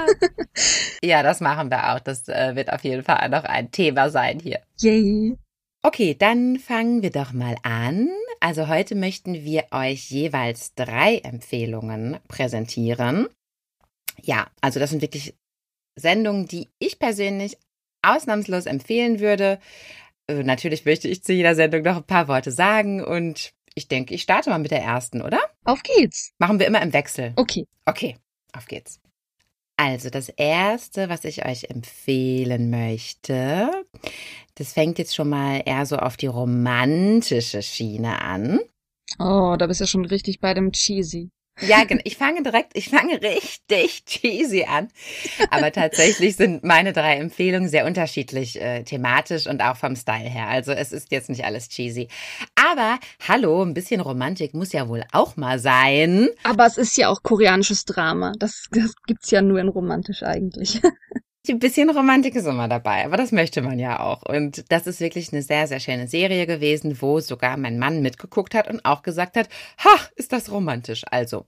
ja, 1.03 1.23
das 1.23 1.41
machen 1.41 1.69
wir 1.69 1.91
auch. 1.93 1.99
Das 1.99 2.29
äh, 2.29 2.55
wird 2.55 2.71
auf 2.71 2.83
jeden 2.83 3.03
Fall 3.03 3.27
noch 3.29 3.43
ein 3.43 3.71
Thema 3.71 4.09
sein 4.09 4.39
hier. 4.39 4.59
Yay. 4.79 5.37
Okay, 5.87 6.15
dann 6.19 6.59
fangen 6.59 7.01
wir 7.01 7.11
doch 7.11 7.31
mal 7.31 7.55
an. 7.63 8.09
Also 8.41 8.67
heute 8.67 8.93
möchten 8.93 9.45
wir 9.45 9.67
euch 9.71 10.11
jeweils 10.11 10.75
drei 10.75 11.19
Empfehlungen 11.19 12.19
präsentieren. 12.27 13.29
Ja, 14.21 14.47
also 14.59 14.81
das 14.81 14.89
sind 14.89 15.01
wirklich 15.01 15.33
Sendungen, 15.95 16.45
die 16.45 16.67
ich 16.79 16.99
persönlich 16.99 17.57
ausnahmslos 18.01 18.65
empfehlen 18.65 19.21
würde. 19.21 19.61
Also 20.27 20.43
natürlich 20.43 20.83
möchte 20.83 21.07
ich 21.07 21.23
zu 21.23 21.31
jeder 21.31 21.55
Sendung 21.55 21.83
noch 21.83 21.95
ein 21.95 22.03
paar 22.03 22.27
Worte 22.27 22.51
sagen 22.51 23.01
und 23.01 23.53
ich 23.73 23.87
denke, 23.87 24.13
ich 24.13 24.23
starte 24.23 24.49
mal 24.49 24.59
mit 24.59 24.71
der 24.71 24.81
ersten, 24.81 25.21
oder? 25.21 25.39
Auf 25.63 25.83
geht's. 25.83 26.33
Machen 26.37 26.59
wir 26.59 26.67
immer 26.67 26.81
im 26.81 26.91
Wechsel. 26.91 27.31
Okay. 27.37 27.65
Okay, 27.85 28.17
auf 28.51 28.65
geht's. 28.65 28.99
Also 29.77 30.09
das 30.09 30.29
Erste, 30.29 31.07
was 31.07 31.23
ich 31.23 31.45
euch 31.45 31.69
empfehlen 31.69 32.71
möchte, 32.71 33.69
das 34.57 34.73
fängt 34.73 34.97
jetzt 34.97 35.15
schon 35.15 35.29
mal 35.29 35.61
eher 35.65 35.85
so 35.85 35.97
auf 35.97 36.17
die 36.17 36.27
romantische 36.27 37.61
Schiene 37.61 38.21
an. 38.21 38.59
Oh, 39.19 39.55
da 39.57 39.67
bist 39.67 39.79
du 39.79 39.83
ja 39.83 39.87
schon 39.87 40.05
richtig 40.05 40.39
bei 40.39 40.53
dem 40.53 40.71
Cheesy. 40.71 41.29
Ja, 41.61 41.85
genau. 41.85 42.01
Ich 42.03 42.17
fange 42.17 42.43
direkt, 42.43 42.77
ich 42.77 42.89
fange 42.89 43.19
richtig 43.21 44.05
cheesy 44.05 44.65
an. 44.65 44.89
Aber 45.49 45.71
tatsächlich 45.71 46.35
sind 46.35 46.63
meine 46.63 46.93
drei 46.93 47.15
Empfehlungen 47.15 47.67
sehr 47.67 47.85
unterschiedlich 47.85 48.61
äh, 48.61 48.83
thematisch 48.83 49.47
und 49.47 49.61
auch 49.61 49.75
vom 49.75 49.95
Style 49.95 50.29
her. 50.29 50.47
Also 50.49 50.71
es 50.71 50.91
ist 50.91 51.11
jetzt 51.11 51.29
nicht 51.29 51.45
alles 51.45 51.69
cheesy. 51.69 52.09
Aber 52.55 52.99
hallo, 53.27 53.63
ein 53.63 53.73
bisschen 53.73 54.01
Romantik 54.01 54.53
muss 54.53 54.71
ja 54.71 54.87
wohl 54.87 55.03
auch 55.11 55.35
mal 55.35 55.57
sein. 55.57 56.29
Aber 56.43 56.65
es 56.67 56.77
ist 56.77 56.95
ja 56.95 57.09
auch 57.09 57.23
koreanisches 57.23 57.85
Drama. 57.85 58.33
Das, 58.37 58.67
das 58.71 58.93
gibt's 59.07 59.31
ja 59.31 59.41
nur 59.41 59.59
in 59.59 59.67
romantisch 59.67 60.21
eigentlich. 60.21 60.79
Ein 61.49 61.59
bisschen 61.59 61.89
Romantik 61.89 62.35
ist 62.35 62.45
immer 62.45 62.67
dabei, 62.67 63.05
aber 63.05 63.17
das 63.17 63.31
möchte 63.31 63.61
man 63.61 63.79
ja 63.79 63.99
auch. 63.99 64.23
Und 64.23 64.71
das 64.71 64.87
ist 64.87 64.99
wirklich 64.99 65.31
eine 65.31 65.41
sehr, 65.41 65.67
sehr 65.67 65.79
schöne 65.79 66.07
Serie 66.07 66.45
gewesen, 66.45 67.01
wo 67.01 67.19
sogar 67.19 67.57
mein 67.57 67.79
Mann 67.79 68.01
mitgeguckt 68.01 68.53
hat 68.53 68.67
und 68.67 68.83
auch 68.85 69.01
gesagt 69.01 69.37
hat, 69.37 69.47
ha, 69.83 69.95
ist 70.15 70.33
das 70.33 70.51
romantisch. 70.51 71.03
Also, 71.09 71.45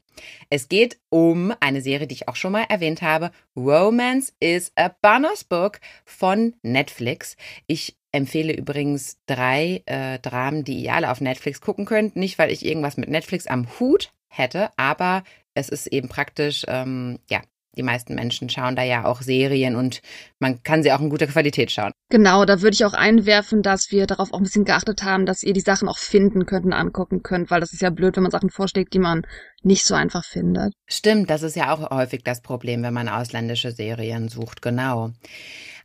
es 0.49 0.69
geht 0.69 0.99
um 1.09 1.53
eine 1.59 1.81
Serie, 1.81 2.07
die 2.07 2.15
ich 2.15 2.27
auch 2.27 2.35
schon 2.35 2.53
mal 2.53 2.65
erwähnt 2.69 3.01
habe. 3.01 3.31
Romance 3.55 4.33
is 4.39 4.71
a 4.75 4.89
Bonus 5.01 5.43
Book 5.43 5.79
von 6.05 6.55
Netflix. 6.61 7.35
Ich 7.67 7.97
empfehle 8.11 8.53
übrigens 8.53 9.17
drei 9.25 9.83
äh, 9.85 10.19
Dramen, 10.19 10.63
die 10.63 10.83
ihr 10.83 10.93
alle 10.93 11.11
auf 11.11 11.21
Netflix 11.21 11.61
gucken 11.61 11.85
könnt. 11.85 12.15
Nicht, 12.15 12.39
weil 12.39 12.51
ich 12.51 12.65
irgendwas 12.65 12.97
mit 12.97 13.09
Netflix 13.09 13.47
am 13.47 13.67
Hut 13.79 14.11
hätte, 14.27 14.69
aber 14.77 15.23
es 15.53 15.69
ist 15.69 15.87
eben 15.87 16.07
praktisch, 16.07 16.63
ähm, 16.67 17.19
ja, 17.29 17.41
die 17.77 17.83
meisten 17.83 18.15
Menschen 18.15 18.49
schauen 18.49 18.75
da 18.75 18.83
ja 18.83 19.05
auch 19.05 19.21
Serien 19.21 19.75
und 19.75 20.01
man 20.39 20.63
kann 20.63 20.83
sie 20.83 20.91
auch 20.91 20.99
in 20.99 21.09
guter 21.09 21.27
Qualität 21.27 21.71
schauen. 21.71 21.91
Genau, 22.09 22.45
da 22.45 22.61
würde 22.61 22.73
ich 22.73 22.85
auch 22.85 22.93
einwerfen, 22.93 23.61
dass 23.61 23.91
wir 23.91 24.07
darauf 24.07 24.33
auch 24.33 24.37
ein 24.37 24.43
bisschen 24.43 24.65
geachtet 24.65 25.03
haben, 25.03 25.25
dass 25.25 25.43
ihr 25.43 25.53
die 25.53 25.59
Sachen 25.59 25.87
auch 25.87 25.97
finden 25.97 26.45
könnt 26.45 26.65
und 26.65 26.73
angucken 26.73 27.21
könnt, 27.23 27.51
weil 27.51 27.59
das 27.59 27.73
ist 27.73 27.81
ja 27.81 27.89
blöd, 27.89 28.15
wenn 28.15 28.23
man 28.23 28.31
Sachen 28.31 28.49
vorschlägt, 28.49 28.93
die 28.93 28.99
man 28.99 29.21
nicht 29.63 29.85
so 29.85 29.93
einfach 29.95 30.25
findet. 30.25 30.73
Stimmt, 30.87 31.29
das 31.29 31.43
ist 31.43 31.55
ja 31.55 31.73
auch 31.73 31.89
häufig 31.91 32.23
das 32.23 32.41
Problem, 32.41 32.83
wenn 32.83 32.93
man 32.93 33.09
ausländische 33.09 33.71
Serien 33.71 34.29
sucht, 34.29 34.61
genau. 34.61 35.11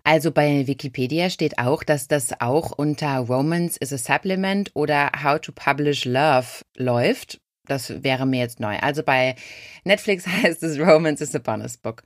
Also 0.06 0.32
bei 0.32 0.66
Wikipedia 0.66 1.30
steht 1.30 1.58
auch, 1.58 1.82
dass 1.82 2.08
das 2.08 2.38
auch 2.40 2.72
unter 2.72 3.16
Romance 3.20 3.78
is 3.78 3.90
a 3.90 3.96
Supplement 3.96 4.70
oder 4.74 5.10
How 5.22 5.40
to 5.40 5.50
Publish 5.52 6.04
Love 6.04 6.62
läuft. 6.76 7.40
Das 7.66 8.02
wäre 8.02 8.26
mir 8.26 8.40
jetzt 8.40 8.60
neu. 8.60 8.76
Also 8.78 9.02
bei 9.02 9.36
Netflix 9.84 10.26
heißt 10.42 10.62
es 10.62 10.78
Romance 10.78 11.22
is 11.22 11.34
a 11.34 11.38
Bonus 11.38 11.76
Book. 11.76 12.02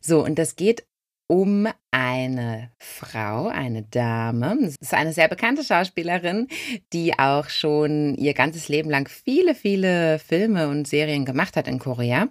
So, 0.00 0.24
und 0.24 0.38
das 0.38 0.56
geht 0.56 0.84
um 1.28 1.66
eine 1.90 2.70
Frau, 2.78 3.46
eine 3.46 3.82
Dame. 3.84 4.58
Das 4.60 4.76
ist 4.78 4.92
eine 4.92 5.12
sehr 5.14 5.28
bekannte 5.28 5.64
Schauspielerin, 5.64 6.48
die 6.92 7.18
auch 7.18 7.48
schon 7.48 8.14
ihr 8.16 8.34
ganzes 8.34 8.68
Leben 8.68 8.90
lang 8.90 9.08
viele, 9.08 9.54
viele 9.54 10.18
Filme 10.18 10.68
und 10.68 10.86
Serien 10.86 11.24
gemacht 11.24 11.56
hat 11.56 11.68
in 11.68 11.78
Korea. 11.78 12.28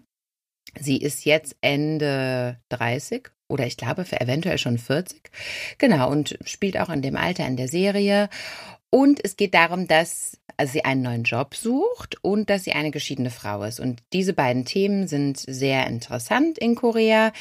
Sie 0.79 0.97
ist 0.97 1.25
jetzt 1.25 1.55
Ende 1.61 2.59
30 2.69 3.29
oder 3.47 3.65
ich 3.65 3.75
glaube 3.75 4.05
für 4.05 4.21
eventuell 4.21 4.57
schon 4.57 4.77
40. 4.77 5.31
Genau, 5.77 6.09
und 6.09 6.37
spielt 6.45 6.79
auch 6.79 6.89
in 6.89 7.01
dem 7.01 7.17
Alter 7.17 7.45
in 7.47 7.57
der 7.57 7.67
Serie. 7.67 8.29
Und 8.93 9.23
es 9.23 9.37
geht 9.37 9.53
darum, 9.53 9.87
dass 9.87 10.37
sie 10.65 10.83
einen 10.83 11.01
neuen 11.01 11.23
Job 11.23 11.55
sucht 11.55 12.17
und 12.23 12.49
dass 12.49 12.65
sie 12.65 12.73
eine 12.73 12.91
geschiedene 12.91 13.29
Frau 13.29 13.63
ist. 13.63 13.79
Und 13.79 14.01
diese 14.11 14.33
beiden 14.33 14.65
Themen 14.65 15.07
sind 15.07 15.37
sehr 15.37 15.87
interessant 15.87 16.57
in 16.57 16.75
Korea, 16.75 17.31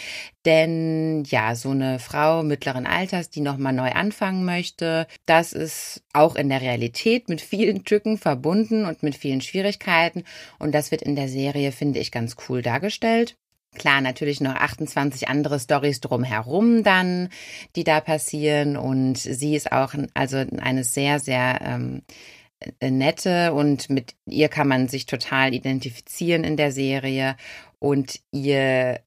denn 0.47 1.25
ja, 1.27 1.57
so 1.57 1.71
eine 1.71 1.99
Frau 1.99 2.45
mittleren 2.45 2.87
Alters, 2.87 3.29
die 3.29 3.41
nochmal 3.41 3.73
neu 3.73 3.91
anfangen 3.91 4.45
möchte, 4.45 5.09
das 5.27 5.53
ist 5.53 6.03
auch 6.13 6.37
in 6.37 6.49
der 6.49 6.61
Realität 6.61 7.29
mit 7.29 7.41
vielen 7.41 7.85
Tücken 7.85 8.17
verbunden 8.17 8.85
und 8.85 9.03
mit 9.03 9.17
vielen 9.17 9.41
Schwierigkeiten. 9.41 10.25
Und 10.61 10.73
das 10.73 10.93
wird 10.93 11.03
in 11.03 11.17
der 11.17 11.29
Serie, 11.29 11.73
finde 11.73 11.99
ich, 11.99 12.13
ganz 12.13 12.37
cool 12.49 12.63
dargestellt. 12.63 13.37
Klar, 13.77 14.01
natürlich 14.01 14.41
noch 14.41 14.55
28 14.55 15.29
andere 15.29 15.61
Stories 15.61 16.01
drumherum 16.01 16.83
dann, 16.83 17.29
die 17.77 17.85
da 17.85 18.01
passieren. 18.01 18.77
Und 18.77 19.19
sie 19.19 19.55
ist 19.55 19.71
auch 19.71 19.95
also 20.15 20.45
eine 20.59 20.85
sehr, 20.85 21.21
sehr 21.21 21.61
ähm, 21.63 22.03
äh, 22.81 22.91
nette 22.91 23.53
und 23.55 23.89
mit 23.89 24.15
ihr 24.27 24.49
kann 24.49 24.69
man 24.69 24.89
sich 24.89 25.07
total 25.07 25.55
identifizieren 25.55 26.45
in 26.45 26.57
der 26.57 26.73
Serie. 26.73 27.37
Und 27.79 28.21
ihr 28.33 29.01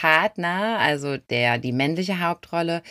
Partner, 0.00 0.80
also 0.80 1.18
der 1.18 1.58
die 1.58 1.70
männliche 1.70 2.20
Hauptrolle, 2.20 2.82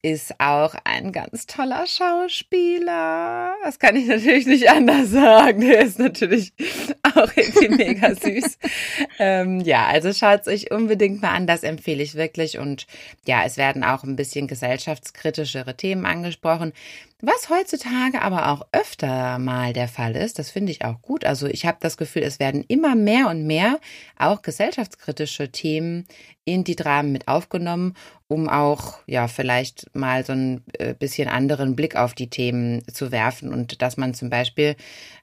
ist 0.00 0.40
auch 0.40 0.74
ein 0.84 1.12
ganz 1.12 1.46
toller 1.46 1.86
Schauspieler. 1.86 3.54
Das 3.62 3.78
kann 3.78 3.94
ich 3.94 4.06
natürlich 4.06 4.46
nicht 4.46 4.70
anders 4.70 5.10
sagen. 5.10 5.60
Der 5.60 5.82
ist 5.82 5.98
natürlich 5.98 6.54
auch 7.02 7.28
irgendwie 7.36 7.68
mega 7.68 8.14
süß. 8.14 8.58
ähm, 9.18 9.60
ja, 9.60 9.84
also 9.86 10.14
schaut 10.14 10.42
es 10.42 10.48
euch 10.48 10.70
unbedingt 10.70 11.20
mal 11.20 11.34
an. 11.34 11.46
Das 11.46 11.62
empfehle 11.62 12.02
ich 12.02 12.14
wirklich. 12.14 12.58
Und 12.58 12.86
ja, 13.26 13.44
es 13.44 13.58
werden 13.58 13.84
auch 13.84 14.02
ein 14.02 14.16
bisschen 14.16 14.46
gesellschaftskritischere 14.46 15.76
Themen 15.76 16.06
angesprochen. 16.06 16.72
Was 17.22 17.48
heutzutage 17.48 18.20
aber 18.20 18.50
auch 18.50 18.66
öfter 18.72 19.38
mal 19.38 19.72
der 19.72 19.88
Fall 19.88 20.14
ist, 20.16 20.38
das 20.38 20.50
finde 20.50 20.70
ich 20.70 20.84
auch 20.84 21.00
gut. 21.00 21.24
Also 21.24 21.46
ich 21.46 21.64
habe 21.64 21.78
das 21.80 21.96
Gefühl, 21.96 22.22
es 22.22 22.38
werden 22.38 22.62
immer 22.68 22.94
mehr 22.94 23.28
und 23.30 23.46
mehr 23.46 23.80
auch 24.18 24.42
gesellschaftskritische 24.42 25.50
Themen 25.50 26.06
in 26.44 26.62
die 26.62 26.76
Dramen 26.76 27.12
mit 27.12 27.26
aufgenommen, 27.26 27.94
um 28.28 28.50
auch 28.50 28.98
ja 29.06 29.28
vielleicht 29.28 29.94
mal 29.94 30.26
so 30.26 30.34
ein 30.34 30.62
äh, 30.78 30.92
bisschen 30.92 31.28
anderen 31.28 31.74
Blick 31.74 31.96
auf 31.96 32.12
die 32.12 32.28
Themen 32.28 32.86
zu 32.86 33.10
werfen 33.12 33.50
und 33.50 33.80
dass 33.80 33.96
man 33.96 34.12
zum 34.12 34.28
Beispiel 34.28 34.76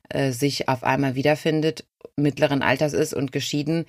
äh, 0.10 0.32
sich 0.32 0.70
auf 0.70 0.84
einmal 0.84 1.14
wiederfindet, 1.14 1.86
mittleren 2.16 2.64
Alters 2.64 2.94
ist 2.94 3.14
und 3.14 3.32
geschieden, 3.32 3.86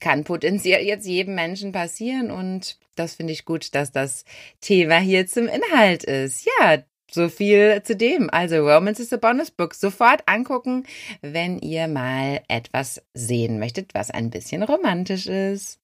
kann 0.00 0.24
potenziell 0.24 0.84
jetzt 0.86 1.06
jedem 1.06 1.34
Menschen 1.34 1.72
passieren 1.72 2.30
und 2.30 2.78
das 2.96 3.14
finde 3.14 3.34
ich 3.34 3.44
gut, 3.44 3.74
dass 3.74 3.92
das 3.92 4.24
Thema 4.62 4.98
hier 4.98 5.26
zum 5.26 5.48
Inhalt 5.48 6.04
ist. 6.04 6.46
Ja, 6.46 6.82
so 7.14 7.28
viel 7.28 7.82
zu 7.82 7.96
dem. 7.96 8.30
Also 8.30 8.56
Romance 8.68 9.00
is 9.00 9.12
a 9.12 9.16
Bonus 9.16 9.50
Book. 9.50 9.74
Sofort 9.74 10.22
angucken, 10.26 10.84
wenn 11.20 11.58
ihr 11.58 11.88
mal 11.88 12.40
etwas 12.48 13.02
sehen 13.14 13.58
möchtet, 13.58 13.94
was 13.94 14.10
ein 14.10 14.30
bisschen 14.30 14.62
romantisch 14.62 15.26
ist. 15.26 15.82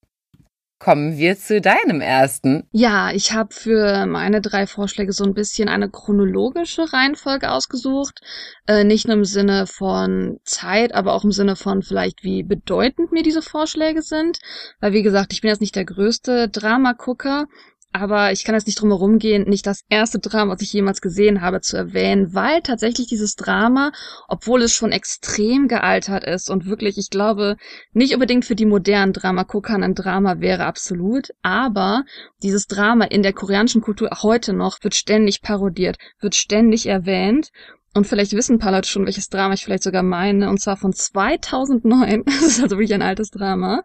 Kommen 0.79 1.17
wir 1.17 1.37
zu 1.37 1.59
deinem 1.59 1.99
ersten. 1.99 2.63
Ja, 2.71 3.11
ich 3.11 3.33
habe 3.33 3.53
für 3.53 4.05
meine 4.05 4.39
drei 4.39 4.65
Vorschläge 4.65 5.11
so 5.11 5.25
ein 5.25 5.33
bisschen 5.33 5.67
eine 5.67 5.89
chronologische 5.89 6.93
Reihenfolge 6.93 7.51
ausgesucht. 7.51 8.21
Äh, 8.65 8.85
nicht 8.85 9.05
nur 9.05 9.17
im 9.17 9.25
Sinne 9.25 9.67
von 9.67 10.39
Zeit, 10.45 10.95
aber 10.95 11.15
auch 11.15 11.25
im 11.25 11.33
Sinne 11.33 11.57
von 11.57 11.81
vielleicht, 11.81 12.23
wie 12.23 12.43
bedeutend 12.43 13.11
mir 13.11 13.23
diese 13.23 13.41
Vorschläge 13.41 14.01
sind. 14.01 14.39
Weil, 14.79 14.93
wie 14.93 15.03
gesagt, 15.03 15.33
ich 15.33 15.41
bin 15.41 15.49
jetzt 15.49 15.59
nicht 15.59 15.75
der 15.75 15.83
größte 15.83 16.47
Dramagucker 16.47 17.47
aber 17.91 18.31
ich 18.31 18.43
kann 18.43 18.55
jetzt 18.55 18.67
nicht 18.67 18.79
drum 18.79 18.89
herum 18.89 19.17
gehen, 19.17 19.49
nicht 19.49 19.65
das 19.65 19.81
erste 19.89 20.19
Drama, 20.19 20.53
was 20.53 20.61
ich 20.61 20.71
jemals 20.71 21.01
gesehen 21.01 21.41
habe, 21.41 21.61
zu 21.61 21.75
erwähnen, 21.75 22.33
weil 22.33 22.61
tatsächlich 22.61 23.07
dieses 23.07 23.35
Drama, 23.35 23.91
obwohl 24.27 24.61
es 24.61 24.73
schon 24.73 24.91
extrem 24.91 25.67
gealtert 25.67 26.23
ist 26.23 26.49
und 26.49 26.67
wirklich, 26.67 26.97
ich 26.97 27.09
glaube, 27.09 27.57
nicht 27.93 28.13
unbedingt 28.13 28.45
für 28.45 28.55
die 28.55 28.67
modernen 28.67 29.13
Dramagucker 29.13 29.75
ein 29.75 29.95
Drama 29.95 30.39
wäre 30.39 30.65
absolut, 30.65 31.29
aber 31.41 32.03
dieses 32.43 32.67
Drama 32.67 33.05
in 33.05 33.23
der 33.23 33.33
koreanischen 33.33 33.81
Kultur 33.81 34.09
heute 34.21 34.53
noch 34.53 34.83
wird 34.83 34.93
ständig 34.93 35.41
parodiert, 35.41 35.97
wird 36.19 36.35
ständig 36.35 36.85
erwähnt 36.85 37.49
und 37.95 38.05
vielleicht 38.05 38.33
wissen 38.33 38.57
ein 38.57 38.59
paar 38.59 38.71
Leute 38.71 38.87
schon, 38.87 39.05
welches 39.05 39.29
Drama 39.29 39.55
ich 39.55 39.63
vielleicht 39.63 39.83
sogar 39.83 40.03
meine, 40.03 40.49
und 40.49 40.61
zwar 40.61 40.77
von 40.77 40.93
2009. 40.93 42.23
Das 42.25 42.41
ist 42.41 42.61
also 42.61 42.77
wirklich 42.77 42.93
ein 42.93 43.01
altes 43.01 43.31
Drama. 43.31 43.81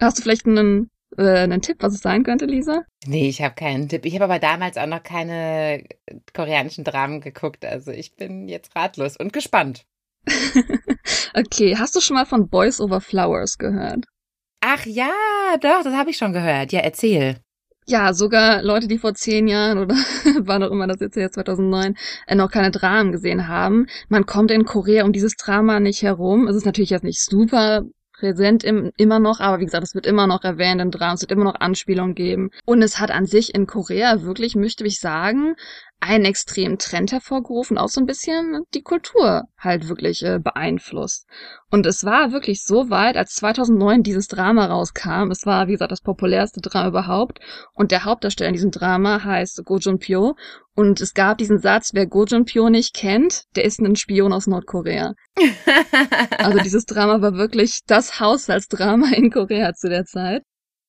Hast 0.00 0.18
du 0.18 0.22
vielleicht 0.22 0.46
einen 0.46 0.90
äh, 1.18 1.38
einen 1.38 1.62
Tipp, 1.62 1.78
was 1.80 1.94
es 1.94 2.00
sein 2.00 2.24
könnte, 2.24 2.46
Lisa? 2.46 2.82
Nee, 3.06 3.28
ich 3.28 3.42
habe 3.42 3.54
keinen 3.54 3.88
Tipp. 3.88 4.04
Ich 4.04 4.14
habe 4.14 4.24
aber 4.24 4.38
damals 4.38 4.76
auch 4.76 4.86
noch 4.86 5.02
keine 5.02 5.84
koreanischen 6.34 6.84
Dramen 6.84 7.20
geguckt. 7.20 7.64
Also 7.64 7.90
ich 7.90 8.16
bin 8.16 8.48
jetzt 8.48 8.74
ratlos 8.76 9.16
und 9.16 9.32
gespannt. 9.32 9.84
okay, 11.34 11.76
hast 11.76 11.94
du 11.94 12.00
schon 12.00 12.16
mal 12.16 12.26
von 12.26 12.48
Boys 12.48 12.80
Over 12.80 13.00
Flowers 13.00 13.58
gehört? 13.58 14.06
Ach 14.60 14.84
ja, 14.84 15.12
doch, 15.60 15.82
das 15.84 15.94
habe 15.94 16.10
ich 16.10 16.16
schon 16.16 16.32
gehört. 16.32 16.72
Ja, 16.72 16.80
erzähl. 16.80 17.36
Ja, 17.88 18.12
sogar 18.14 18.62
Leute, 18.64 18.88
die 18.88 18.98
vor 18.98 19.14
zehn 19.14 19.46
Jahren 19.46 19.78
oder 19.78 19.94
wann 20.40 20.62
auch 20.64 20.72
immer 20.72 20.88
das 20.88 20.98
jetzt 20.98 21.14
hier 21.14 21.30
2009 21.30 21.94
äh, 22.26 22.34
noch 22.34 22.50
keine 22.50 22.72
Dramen 22.72 23.12
gesehen 23.12 23.46
haben. 23.46 23.86
Man 24.08 24.26
kommt 24.26 24.50
in 24.50 24.64
Korea 24.64 25.04
um 25.04 25.12
dieses 25.12 25.36
Drama 25.36 25.78
nicht 25.78 26.02
herum. 26.02 26.48
Es 26.48 26.56
ist 26.56 26.66
natürlich 26.66 26.90
jetzt 26.90 27.04
nicht 27.04 27.22
super 27.22 27.84
präsent 28.18 28.64
im, 28.64 28.92
immer 28.96 29.18
noch, 29.18 29.40
aber 29.40 29.60
wie 29.60 29.64
gesagt, 29.64 29.84
es 29.84 29.94
wird 29.94 30.06
immer 30.06 30.26
noch 30.26 30.44
erwähnt 30.44 30.80
in 30.80 30.90
Dramen, 30.90 31.14
es 31.14 31.22
wird 31.22 31.32
immer 31.32 31.44
noch 31.44 31.60
Anspielungen 31.60 32.14
geben. 32.14 32.50
Und 32.64 32.82
es 32.82 32.98
hat 32.98 33.10
an 33.10 33.26
sich 33.26 33.54
in 33.54 33.66
Korea 33.66 34.22
wirklich, 34.22 34.56
möchte 34.56 34.84
ich 34.84 35.00
sagen, 35.00 35.56
einen 36.00 36.24
extremen 36.24 36.78
Trend 36.78 37.12
hervorgerufen, 37.12 37.78
auch 37.78 37.88
so 37.88 38.00
ein 38.00 38.06
bisschen 38.06 38.62
die 38.74 38.82
Kultur 38.82 39.44
halt 39.58 39.88
wirklich 39.88 40.22
äh, 40.22 40.38
beeinflusst. 40.38 41.26
Und 41.70 41.86
es 41.86 42.04
war 42.04 42.32
wirklich 42.32 42.62
so 42.62 42.90
weit, 42.90 43.16
als 43.16 43.34
2009 43.34 44.02
dieses 44.02 44.28
Drama 44.28 44.66
rauskam, 44.66 45.30
es 45.30 45.46
war, 45.46 45.66
wie 45.66 45.72
gesagt, 45.72 45.92
das 45.92 46.02
populärste 46.02 46.60
Drama 46.60 46.88
überhaupt 46.88 47.40
und 47.72 47.90
der 47.90 48.04
Hauptdarsteller 48.04 48.48
in 48.48 48.54
diesem 48.54 48.70
Drama 48.70 49.24
heißt 49.24 49.64
Go 49.64 49.78
Jun 49.78 49.98
Pyo 49.98 50.36
und 50.74 51.00
es 51.00 51.14
gab 51.14 51.38
diesen 51.38 51.58
Satz, 51.58 51.90
wer 51.94 52.06
Go 52.06 52.24
Jun 52.24 52.44
Pyo 52.44 52.68
nicht 52.68 52.94
kennt, 52.94 53.44
der 53.56 53.64
ist 53.64 53.80
ein 53.80 53.96
Spion 53.96 54.32
aus 54.32 54.46
Nordkorea. 54.46 55.14
also 56.38 56.58
dieses 56.58 56.84
Drama 56.84 57.20
war 57.22 57.34
wirklich 57.34 57.80
das 57.86 58.20
Haushaltsdrama 58.20 59.12
in 59.14 59.30
Korea 59.30 59.72
zu 59.72 59.88
der 59.88 60.04
Zeit. 60.04 60.42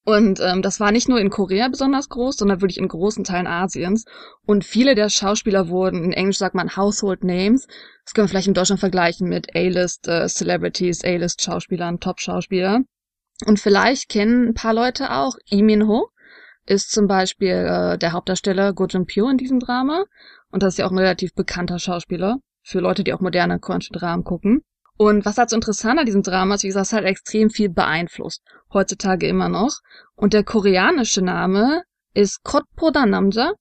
Und 0.08 0.40
ähm, 0.40 0.62
das 0.62 0.80
war 0.80 0.94
nicht 0.94 1.10
nur 1.10 1.20
in 1.20 1.30
Korea 1.30 1.68
besonders 1.68 2.08
groß, 2.08 2.38
sondern 2.38 2.62
wirklich 2.62 2.78
in 2.78 2.88
großen 2.88 3.26
Teilen 3.26 3.46
Asiens. 3.46 4.06
Und 4.46 4.64
viele 4.64 4.96
der 4.96 5.10
Schauspieler 5.10 5.68
wurden, 5.68 6.02
in 6.02 6.14
Englisch 6.14 6.38
sagt 6.38 6.56
man 6.56 6.78
Household 6.78 7.26
Names. 7.26 7.68
Das 8.06 8.14
können 8.14 8.24
wir 8.24 8.30
vielleicht 8.30 8.48
in 8.48 8.54
Deutschland 8.54 8.80
vergleichen 8.80 9.28
mit 9.28 9.54
A-List 9.54 10.08
äh, 10.08 10.30
Celebrities, 10.30 11.04
A-List 11.04 11.42
Schauspielern, 11.42 12.00
Top-Schauspieler. 12.00 12.84
Und 13.46 13.60
vielleicht 13.60 14.08
kennen 14.08 14.48
ein 14.48 14.54
paar 14.54 14.74
Leute 14.74 15.12
auch 15.12 15.36
Lee 15.50 15.62
Min-ho, 15.62 16.08
ist 16.66 16.90
zum 16.90 17.08
Beispiel 17.08 17.68
äh, 17.68 17.98
der 17.98 18.14
Hauptdarsteller 18.14 18.72
Go 18.72 18.86
Jun 18.86 19.08
Pyo 19.08 19.28
in 19.28 19.38
diesem 19.38 19.60
Drama. 19.60 20.06
Und 20.52 20.64
das 20.64 20.76
ist 20.76 20.78
ja 20.78 20.88
auch 20.88 20.92
ein 20.92 20.98
relativ 20.98 21.34
bekannter 21.34 21.80
Schauspieler 21.80 22.38
für 22.64 22.80
Leute, 22.80 23.04
die 23.04 23.12
auch 23.12 23.20
moderne 23.20 23.60
koreanische 23.60 23.92
Dramen 23.92 24.24
gucken. 24.24 24.62
Und 24.98 25.26
was 25.26 25.38
halt 25.38 25.52
so 25.52 25.56
interessant 25.56 26.00
an 26.00 26.06
diesem 26.06 26.24
Drama 26.24 26.56
ist, 26.56 26.64
wie 26.64 26.68
gesagt, 26.68 26.88
es 26.88 26.94
hat 26.94 27.04
extrem 27.04 27.50
viel 27.50 27.70
beeinflusst. 27.70 28.42
Heutzutage 28.74 29.28
immer 29.28 29.48
noch. 29.48 29.78
Und 30.16 30.34
der 30.34 30.44
koreanische 30.44 31.22
Name 31.22 31.84
ist 32.14 32.44
Kotpoda 32.44 33.06
Namja. 33.06 33.54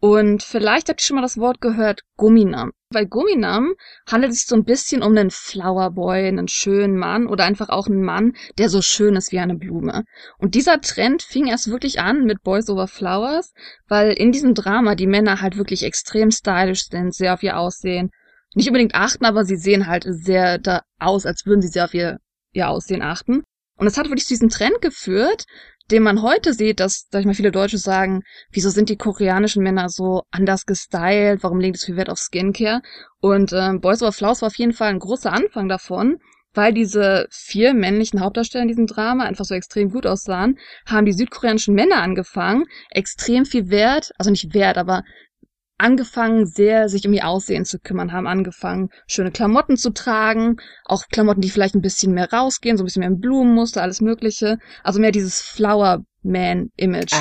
Und 0.00 0.44
vielleicht 0.44 0.88
habt 0.88 1.00
ihr 1.00 1.04
schon 1.04 1.16
mal 1.16 1.22
das 1.22 1.38
Wort 1.38 1.60
gehört, 1.60 2.02
Gumminam. 2.16 2.70
Bei 2.90 3.04
Gumminam 3.04 3.74
handelt 4.08 4.32
es 4.32 4.38
sich 4.38 4.46
so 4.46 4.54
ein 4.54 4.62
bisschen 4.62 5.02
um 5.02 5.16
einen 5.16 5.32
Flowerboy, 5.32 6.28
einen 6.28 6.46
schönen 6.46 6.96
Mann 6.96 7.26
oder 7.26 7.44
einfach 7.44 7.68
auch 7.68 7.88
einen 7.88 8.04
Mann, 8.04 8.34
der 8.58 8.68
so 8.68 8.80
schön 8.80 9.16
ist 9.16 9.32
wie 9.32 9.40
eine 9.40 9.56
Blume. 9.56 10.04
Und 10.38 10.54
dieser 10.54 10.80
Trend 10.80 11.22
fing 11.22 11.48
erst 11.48 11.68
wirklich 11.68 12.00
an 12.00 12.24
mit 12.24 12.44
Boys 12.44 12.70
Over 12.70 12.86
Flowers, 12.86 13.52
weil 13.88 14.12
in 14.12 14.30
diesem 14.30 14.54
Drama 14.54 14.94
die 14.94 15.08
Männer 15.08 15.40
halt 15.40 15.56
wirklich 15.56 15.82
extrem 15.82 16.30
stylisch 16.30 16.86
sind, 16.88 17.12
sehr 17.12 17.34
auf 17.34 17.42
ihr 17.42 17.58
Aussehen 17.58 18.10
nicht 18.54 18.68
unbedingt 18.68 18.94
achten, 18.94 19.24
aber 19.24 19.44
sie 19.44 19.56
sehen 19.56 19.86
halt 19.86 20.04
sehr 20.06 20.58
da 20.58 20.82
aus, 20.98 21.26
als 21.26 21.46
würden 21.46 21.62
sie 21.62 21.68
sehr 21.68 21.84
auf 21.84 21.94
ihr, 21.94 22.18
ihr 22.52 22.68
Aussehen 22.68 23.02
achten. 23.02 23.42
Und 23.76 23.86
es 23.86 23.96
hat 23.96 24.06
wirklich 24.06 24.26
zu 24.26 24.34
diesem 24.34 24.48
Trend 24.48 24.80
geführt, 24.80 25.44
den 25.90 26.02
man 26.02 26.22
heute 26.22 26.52
sieht, 26.52 26.80
dass, 26.80 27.06
sag 27.10 27.20
ich 27.20 27.26
mal, 27.26 27.34
viele 27.34 27.52
Deutsche 27.52 27.78
sagen, 27.78 28.22
wieso 28.50 28.68
sind 28.68 28.88
die 28.88 28.96
koreanischen 28.96 29.62
Männer 29.62 29.88
so 29.88 30.22
anders 30.30 30.66
gestylt, 30.66 31.42
warum 31.42 31.60
legen 31.60 31.72
die 31.72 31.78
so 31.78 31.86
viel 31.86 31.96
Wert 31.96 32.10
auf 32.10 32.18
Skincare? 32.18 32.82
Und 33.20 33.52
ähm, 33.52 33.80
Boys 33.80 34.02
Over 34.02 34.12
Flowers 34.12 34.42
war 34.42 34.48
auf 34.48 34.58
jeden 34.58 34.74
Fall 34.74 34.90
ein 34.90 34.98
großer 34.98 35.32
Anfang 35.32 35.68
davon, 35.68 36.18
weil 36.52 36.74
diese 36.74 37.26
vier 37.30 37.72
männlichen 37.72 38.20
Hauptdarsteller 38.20 38.62
in 38.62 38.68
diesem 38.68 38.86
Drama 38.86 39.24
einfach 39.24 39.44
so 39.44 39.54
extrem 39.54 39.90
gut 39.90 40.06
aussahen, 40.06 40.58
haben 40.86 41.06
die 41.06 41.12
südkoreanischen 41.12 41.74
Männer 41.74 42.02
angefangen, 42.02 42.64
extrem 42.90 43.46
viel 43.46 43.70
Wert, 43.70 44.12
also 44.18 44.30
nicht 44.30 44.52
Wert, 44.54 44.76
aber 44.76 45.04
angefangen, 45.78 46.46
sehr 46.46 46.88
sich 46.88 47.06
um 47.06 47.12
ihr 47.12 47.26
Aussehen 47.26 47.64
zu 47.64 47.78
kümmern, 47.78 48.12
haben 48.12 48.26
angefangen, 48.26 48.90
schöne 49.06 49.30
Klamotten 49.30 49.76
zu 49.76 49.90
tragen, 49.90 50.56
auch 50.84 51.04
Klamotten, 51.10 51.40
die 51.40 51.50
vielleicht 51.50 51.74
ein 51.74 51.82
bisschen 51.82 52.12
mehr 52.12 52.32
rausgehen, 52.32 52.76
so 52.76 52.82
ein 52.82 52.86
bisschen 52.86 53.00
mehr 53.00 53.10
im 53.10 53.20
Blumenmuster, 53.20 53.82
alles 53.82 54.00
Mögliche. 54.00 54.58
Also 54.82 55.00
mehr 55.00 55.12
dieses 55.12 55.40
Flower 55.40 56.04
Man-Image 56.22 57.14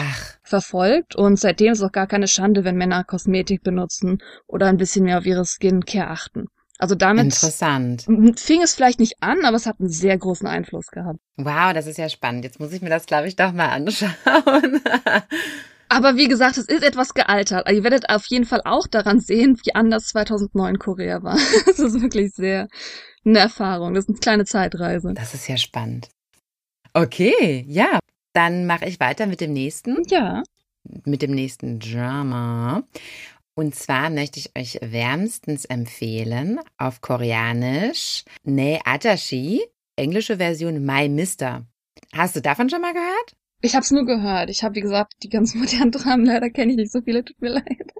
verfolgt. 0.43 1.15
Und 1.15 1.39
seitdem 1.39 1.73
ist 1.73 1.79
es 1.79 1.85
auch 1.85 1.91
gar 1.91 2.07
keine 2.07 2.27
Schande, 2.27 2.63
wenn 2.63 2.75
Männer 2.75 3.03
Kosmetik 3.03 3.63
benutzen 3.63 4.19
oder 4.47 4.67
ein 4.67 4.77
bisschen 4.77 5.05
mehr 5.05 5.19
auf 5.19 5.25
ihre 5.25 5.45
Skincare 5.45 6.09
achten. 6.09 6.47
Also 6.79 6.93
damit 6.93 7.23
Interessant. 7.23 8.05
fing 8.39 8.61
es 8.61 8.75
vielleicht 8.75 8.99
nicht 8.99 9.15
an, 9.21 9.45
aber 9.45 9.57
es 9.57 9.65
hat 9.65 9.79
einen 9.79 9.89
sehr 9.89 10.15
großen 10.15 10.45
Einfluss 10.45 10.87
gehabt. 10.87 11.19
Wow, 11.35 11.73
das 11.73 11.87
ist 11.87 11.97
ja 11.97 12.07
spannend. 12.07 12.43
Jetzt 12.43 12.59
muss 12.59 12.71
ich 12.71 12.81
mir 12.81 12.89
das, 12.89 13.07
glaube 13.07 13.27
ich, 13.27 13.35
doch 13.35 13.51
mal 13.51 13.69
anschauen. 13.69 14.11
aber 15.89 16.15
wie 16.15 16.27
gesagt, 16.27 16.57
es 16.57 16.65
ist 16.65 16.83
etwas 16.83 17.13
gealtert. 17.13 17.67
Also 17.67 17.77
ihr 17.77 17.83
werdet 17.83 18.09
auf 18.09 18.25
jeden 18.27 18.45
Fall 18.45 18.61
auch 18.65 18.87
daran 18.87 19.19
sehen, 19.19 19.59
wie 19.63 19.75
anders 19.75 20.07
2009 20.07 20.79
Korea 20.79 21.23
war. 21.23 21.37
Das 21.65 21.79
ist 21.79 22.01
wirklich 22.01 22.33
sehr 22.33 22.67
eine 23.25 23.39
Erfahrung. 23.39 23.93
Das 23.93 24.05
ist 24.05 24.09
eine 24.09 24.19
kleine 24.19 24.45
Zeitreise. 24.45 25.13
Das 25.13 25.33
ist 25.33 25.47
ja 25.47 25.57
spannend. 25.57 26.09
Okay, 26.93 27.65
ja. 27.67 27.99
Dann 28.33 28.65
mache 28.65 28.85
ich 28.85 28.99
weiter 28.99 29.27
mit 29.27 29.41
dem 29.41 29.53
nächsten. 29.53 30.03
Ja. 30.07 30.43
Mit 31.05 31.21
dem 31.21 31.31
nächsten 31.31 31.79
Drama. 31.79 32.83
Und 33.55 33.75
zwar 33.75 34.09
möchte 34.09 34.39
ich 34.39 34.55
euch 34.55 34.77
wärmstens 34.81 35.65
empfehlen 35.65 36.59
auf 36.77 37.01
Koreanisch 37.01 38.23
Ne 38.43 38.79
Atashi, 38.85 39.63
englische 39.95 40.37
Version 40.37 40.85
My 40.85 41.09
Mister. 41.09 41.65
Hast 42.13 42.35
du 42.35 42.41
davon 42.41 42.69
schon 42.69 42.81
mal 42.81 42.93
gehört? 42.93 43.36
Ich 43.61 43.73
habe 43.73 43.83
es 43.83 43.91
nur 43.91 44.05
gehört. 44.05 44.49
Ich 44.49 44.63
habe, 44.63 44.75
wie 44.75 44.81
gesagt, 44.81 45.13
die 45.23 45.29
ganz 45.29 45.55
modernen 45.55 45.91
Dramen, 45.91 46.25
leider 46.25 46.49
kenne 46.49 46.71
ich 46.71 46.77
nicht 46.77 46.91
so 46.91 47.01
viele, 47.01 47.25
tut 47.25 47.41
mir 47.41 47.49
leid. 47.49 47.93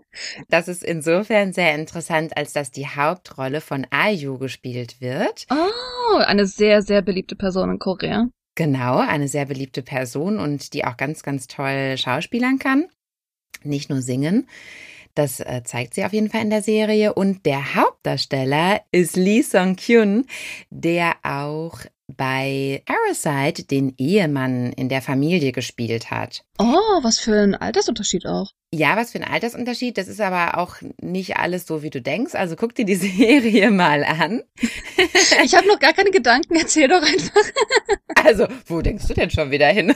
Das 0.49 0.67
ist 0.67 0.83
insofern 0.83 1.53
sehr 1.53 1.75
interessant, 1.75 2.35
als 2.37 2.53
dass 2.53 2.71
die 2.71 2.87
Hauptrolle 2.87 3.61
von 3.61 3.85
Ayu 3.91 4.37
gespielt 4.37 4.99
wird. 4.99 5.45
Oh, 5.51 6.17
eine 6.17 6.45
sehr, 6.45 6.81
sehr 6.81 7.01
beliebte 7.01 7.35
Person 7.35 7.71
in 7.71 7.79
Korea. 7.79 8.27
Genau, 8.55 8.97
eine 8.97 9.27
sehr 9.27 9.45
beliebte 9.45 9.83
Person 9.83 10.39
und 10.39 10.73
die 10.73 10.85
auch 10.85 10.97
ganz, 10.97 11.21
ganz 11.21 11.45
toll 11.45 11.95
schauspielern 11.97 12.57
kann. 12.57 12.87
Nicht 13.63 13.89
nur 13.89 14.01
singen. 14.01 14.47
Das 15.13 15.39
äh, 15.39 15.61
zeigt 15.63 15.95
sie 15.95 16.05
auf 16.05 16.13
jeden 16.13 16.29
Fall 16.29 16.41
in 16.41 16.49
der 16.49 16.61
Serie. 16.61 17.13
Und 17.13 17.45
der 17.45 17.75
Hauptdarsteller 17.75 18.81
ist 18.91 19.15
Lee 19.15 19.41
Song-kyun, 19.41 20.25
der 20.69 21.15
auch 21.23 21.79
bei 22.07 22.83
Parasite 22.85 23.63
den 23.63 23.93
Ehemann 23.97 24.71
in 24.73 24.89
der 24.89 25.01
Familie 25.01 25.51
gespielt 25.51 26.09
hat. 26.09 26.43
Oh, 26.57 27.03
was 27.03 27.19
für 27.19 27.35
ein 27.35 27.55
Altersunterschied 27.55 28.25
auch. 28.25 28.51
Ja, 28.73 28.97
was 28.97 29.11
für 29.11 29.19
ein 29.19 29.23
Altersunterschied. 29.23 29.97
Das 29.97 30.07
ist 30.07 30.19
aber 30.19 30.57
auch 30.57 30.75
nicht 31.01 31.37
alles 31.37 31.65
so, 31.65 31.83
wie 31.83 31.89
du 31.89 32.01
denkst. 32.01 32.35
Also 32.35 32.55
guck 32.55 32.75
dir 32.75 32.85
die 32.85 32.95
Serie 32.95 33.71
mal 33.71 34.03
an. 34.03 34.43
ich 35.43 35.55
habe 35.55 35.67
noch 35.67 35.79
gar 35.79 35.93
keine 35.93 36.11
Gedanken. 36.11 36.55
Erzähl 36.55 36.87
doch 36.87 37.01
einfach. 37.01 37.43
also, 38.25 38.47
wo 38.65 38.81
denkst 38.81 39.07
du 39.07 39.13
denn 39.13 39.29
schon 39.29 39.51
wieder 39.51 39.67
hin? 39.67 39.93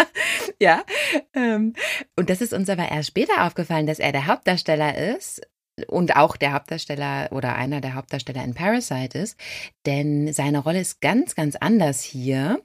ja. 0.60 0.84
Ähm, 1.34 1.74
und 2.16 2.30
das 2.30 2.40
ist 2.40 2.52
uns 2.52 2.68
aber 2.68 2.88
erst 2.88 3.08
später 3.08 3.46
aufgefallen, 3.46 3.86
dass 3.86 3.98
er 3.98 4.12
der 4.12 4.26
Hauptdarsteller 4.26 5.16
ist 5.16 5.40
und 5.88 6.16
auch 6.16 6.36
der 6.36 6.52
Hauptdarsteller 6.52 7.30
oder 7.32 7.56
einer 7.56 7.80
der 7.80 7.94
Hauptdarsteller 7.94 8.44
in 8.44 8.54
Parasite 8.54 9.18
ist, 9.18 9.38
denn 9.86 10.32
seine 10.32 10.58
Rolle 10.58 10.80
ist 10.80 11.00
ganz, 11.00 11.34
ganz 11.34 11.56
anders 11.56 12.02
hier. 12.02 12.62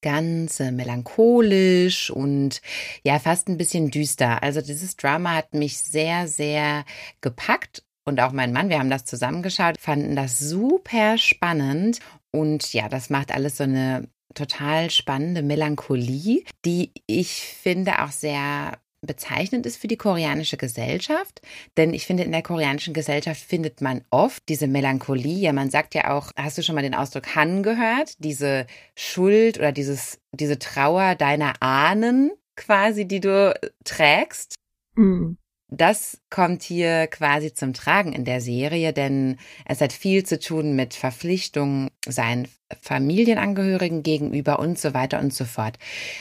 Ganz 0.00 0.60
äh, 0.60 0.70
melancholisch 0.70 2.08
und 2.10 2.60
ja, 3.02 3.18
fast 3.18 3.48
ein 3.48 3.56
bisschen 3.56 3.90
düster. 3.90 4.44
Also 4.44 4.60
dieses 4.60 4.96
Drama 4.96 5.34
hat 5.34 5.54
mich 5.54 5.78
sehr, 5.78 6.28
sehr 6.28 6.84
gepackt 7.20 7.82
und 8.04 8.20
auch 8.20 8.30
mein 8.30 8.52
Mann, 8.52 8.68
wir 8.68 8.78
haben 8.78 8.90
das 8.90 9.06
zusammengeschaut, 9.06 9.78
fanden 9.80 10.14
das 10.14 10.38
super 10.38 11.18
spannend 11.18 11.98
und 12.30 12.72
ja, 12.72 12.88
das 12.88 13.10
macht 13.10 13.32
alles 13.32 13.56
so 13.56 13.64
eine 13.64 14.08
total 14.34 14.90
spannende 14.90 15.42
Melancholie, 15.42 16.44
die 16.64 16.92
ich 17.06 17.40
finde 17.40 18.02
auch 18.02 18.12
sehr 18.12 18.78
bezeichnend 19.00 19.66
ist 19.66 19.76
für 19.76 19.88
die 19.88 19.96
koreanische 19.96 20.56
Gesellschaft. 20.56 21.40
Denn 21.76 21.94
ich 21.94 22.06
finde, 22.06 22.24
in 22.24 22.32
der 22.32 22.42
koreanischen 22.42 22.94
Gesellschaft 22.94 23.40
findet 23.40 23.80
man 23.80 24.04
oft 24.10 24.42
diese 24.48 24.66
Melancholie. 24.66 25.38
Ja, 25.38 25.52
man 25.52 25.70
sagt 25.70 25.94
ja 25.94 26.16
auch, 26.16 26.32
hast 26.36 26.58
du 26.58 26.62
schon 26.62 26.74
mal 26.74 26.82
den 26.82 26.94
Ausdruck 26.94 27.34
Han 27.34 27.62
gehört? 27.62 28.14
Diese 28.18 28.66
Schuld 28.94 29.58
oder 29.58 29.72
dieses, 29.72 30.20
diese 30.32 30.58
Trauer 30.58 31.14
deiner 31.14 31.54
Ahnen 31.60 32.32
quasi, 32.56 33.06
die 33.06 33.20
du 33.20 33.54
trägst. 33.84 34.56
Mhm. 34.96 35.38
Das 35.70 36.22
kommt 36.30 36.62
hier 36.62 37.08
quasi 37.08 37.52
zum 37.52 37.74
Tragen 37.74 38.14
in 38.14 38.24
der 38.24 38.40
Serie, 38.40 38.94
denn 38.94 39.36
es 39.66 39.82
hat 39.82 39.92
viel 39.92 40.24
zu 40.24 40.38
tun 40.38 40.74
mit 40.74 40.94
Verpflichtungen 40.94 41.90
seinen 42.06 42.48
Familienangehörigen 42.80 44.02
gegenüber 44.02 44.60
und 44.60 44.78
so 44.78 44.94
weiter 44.94 45.20
und 45.20 45.34
so 45.34 45.44
fort. 45.44 45.78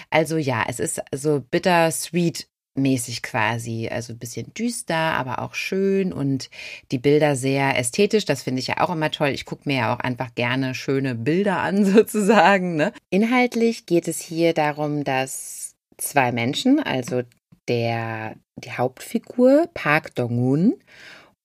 Also 0.10 0.36
ja, 0.36 0.66
es 0.68 0.82
ist 0.82 1.02
so 1.16 1.40
bittersweet 1.40 2.50
mäßig 2.78 3.24
quasi. 3.24 3.90
Also 3.90 4.14
ein 4.14 4.20
bisschen 4.20 4.54
düster, 4.54 4.96
aber 4.96 5.40
auch 5.40 5.54
schön 5.56 6.14
und 6.14 6.50
die 6.92 7.00
Bilder 7.00 7.36
sehr 7.36 7.78
ästhetisch. 7.78 8.26
Das 8.26 8.44
finde 8.44 8.60
ich 8.60 8.68
ja 8.68 8.80
auch 8.80 8.92
immer 8.92 9.12
toll. 9.12 9.30
Ich 9.30 9.46
gucke 9.46 9.64
mir 9.66 9.78
ja 9.78 9.96
auch 9.96 10.00
einfach 10.00 10.34
gerne 10.36 10.76
schöne 10.76 11.16
Bilder 11.16 11.60
an, 11.60 11.86
sozusagen. 11.94 12.76
Ne? 12.76 12.94
Inhaltlich 13.10 13.86
geht 13.86 14.08
es 14.08 14.22
hier 14.22 14.54
darum, 14.54 15.04
dass 15.04 15.76
zwei 15.98 16.32
Menschen, 16.32 16.80
also 16.80 17.24
der, 17.68 18.36
die 18.56 18.72
Hauptfigur 18.72 19.68
Park 19.74 20.16
Dong-un 20.16 20.76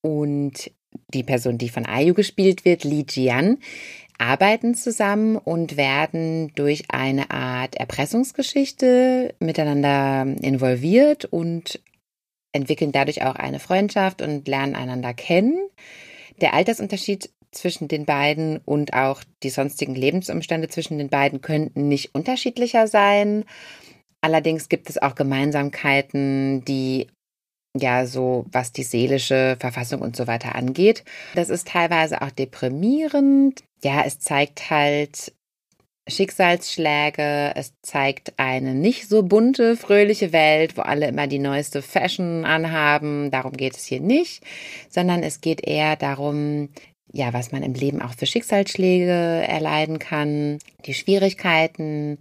und 0.03 0.71
die 1.15 1.23
Person, 1.23 1.59
die 1.59 1.69
von 1.69 1.87
Ayu 1.87 2.15
gespielt 2.15 2.65
wird, 2.65 2.85
Lee 2.85 3.05
Jian, 3.09 3.59
arbeiten 4.23 4.75
zusammen 4.75 5.37
und 5.37 5.77
werden 5.77 6.53
durch 6.55 6.85
eine 6.91 7.31
Art 7.31 7.75
Erpressungsgeschichte 7.75 9.35
miteinander 9.41 10.23
involviert 10.41 11.25
und 11.25 11.81
entwickeln 12.53 12.93
dadurch 12.93 13.23
auch 13.23 13.35
eine 13.35 13.59
Freundschaft 13.59 14.23
und 14.23 14.47
lernen 14.47 14.77
einander 14.77 15.13
kennen. 15.13 15.59
Der 16.41 16.55
Altersunterschied 16.55 17.31
zwischen 17.51 17.89
den 17.89 18.07
beiden 18.07 18.59
und 18.65 18.95
auch 18.95 19.23
die 19.43 19.51
sonstigen 19.51 19.95
Lebensumstände 19.95 20.69
zwischen 20.69 20.99
den 20.99 21.09
beiden 21.09 21.41
könnten 21.41 21.89
nicht 21.89 22.15
unterschiedlicher 22.15 22.87
sein. 22.87 23.45
Allerdings 24.21 24.69
gibt 24.69 24.89
es 24.89 25.03
auch 25.03 25.17
Gemeinsamkeiten, 25.17 26.65
die 26.65 27.09
ja, 27.79 28.07
so 28.07 28.45
was 28.51 28.73
die 28.73 28.83
seelische 28.83 29.57
Verfassung 29.59 30.03
und 30.03 30.17
so 30.17 30.27
weiter 30.27 30.55
angeht. 30.55 31.05
Das 31.35 31.49
ist 31.49 31.69
teilweise 31.69 32.23
auch 32.23 32.31
deprimierend. 32.31 33.63
Ja, 33.83 34.03
es 34.05 34.19
zeigt 34.19 34.71
halt 34.71 35.33
Schicksalsschläge, 36.09 37.53
es 37.55 37.73
zeigt 37.83 38.35
eine 38.37 38.75
nicht 38.75 39.09
so 39.09 39.23
bunte, 39.23 39.77
fröhliche 39.77 40.33
Welt, 40.33 40.77
wo 40.77 40.83
alle 40.83 41.07
immer 41.09 41.27
die 41.29 41.39
neueste 41.39 41.81
Fashion 41.81 42.45
anhaben. 42.45 43.31
Darum 43.31 43.53
geht 43.53 43.77
es 43.77 43.87
hier 43.87 44.01
nicht, 44.01 44.43
sondern 44.91 45.23
es 45.23 45.41
geht 45.41 45.67
eher 45.67 45.97
darum, 45.97 46.71
ja, 47.13 47.33
was 47.33 47.53
man 47.53 47.63
im 47.63 47.75
Leben 47.75 48.03
auch 48.03 48.15
für 48.15 48.27
Schicksalsschläge 48.27 49.13
erleiden 49.47 49.99
kann, 49.99 50.59
die 50.87 50.95
Schwierigkeiten 50.95 52.19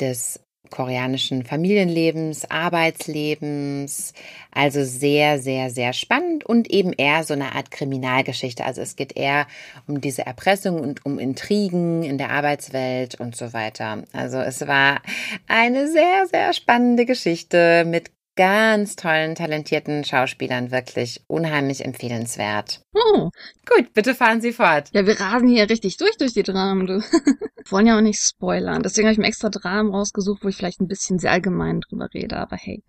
des 0.00 0.43
koreanischen 0.74 1.44
Familienlebens, 1.44 2.50
Arbeitslebens. 2.50 4.12
Also 4.50 4.82
sehr, 4.84 5.38
sehr, 5.38 5.70
sehr 5.70 5.92
spannend 5.92 6.44
und 6.44 6.68
eben 6.68 6.92
eher 6.92 7.22
so 7.22 7.32
eine 7.32 7.54
Art 7.54 7.70
Kriminalgeschichte. 7.70 8.64
Also 8.64 8.82
es 8.82 8.96
geht 8.96 9.16
eher 9.16 9.46
um 9.86 10.00
diese 10.00 10.26
Erpressung 10.26 10.80
und 10.80 11.06
um 11.06 11.20
Intrigen 11.20 12.02
in 12.02 12.18
der 12.18 12.30
Arbeitswelt 12.30 13.20
und 13.20 13.36
so 13.36 13.52
weiter. 13.52 14.02
Also 14.12 14.38
es 14.38 14.66
war 14.66 15.00
eine 15.46 15.88
sehr, 15.88 16.26
sehr 16.26 16.52
spannende 16.52 17.06
Geschichte 17.06 17.84
mit 17.86 18.13
ganz 18.36 18.96
tollen, 18.96 19.34
talentierten 19.34 20.04
Schauspielern 20.04 20.70
wirklich 20.70 21.22
unheimlich 21.26 21.84
empfehlenswert. 21.84 22.82
Oh. 22.94 23.30
Gut, 23.66 23.92
bitte 23.92 24.14
fahren 24.14 24.40
Sie 24.40 24.52
fort. 24.52 24.88
Ja, 24.92 25.06
wir 25.06 25.20
rasen 25.20 25.48
hier 25.48 25.68
richtig 25.68 25.96
durch 25.96 26.16
durch 26.16 26.32
die 26.32 26.42
Dramen, 26.42 26.86
du. 26.86 27.00
wollen 27.70 27.86
ja 27.86 27.96
auch 27.96 28.02
nicht 28.02 28.20
spoilern. 28.20 28.82
Deswegen 28.82 29.06
habe 29.06 29.12
ich 29.12 29.18
mir 29.18 29.26
extra 29.26 29.48
Dramen 29.48 29.90
rausgesucht, 29.92 30.44
wo 30.44 30.48
ich 30.48 30.56
vielleicht 30.56 30.80
ein 30.80 30.88
bisschen 30.88 31.18
sehr 31.18 31.32
allgemein 31.32 31.80
drüber 31.80 32.08
rede, 32.12 32.36
aber 32.36 32.56
hey. 32.56 32.82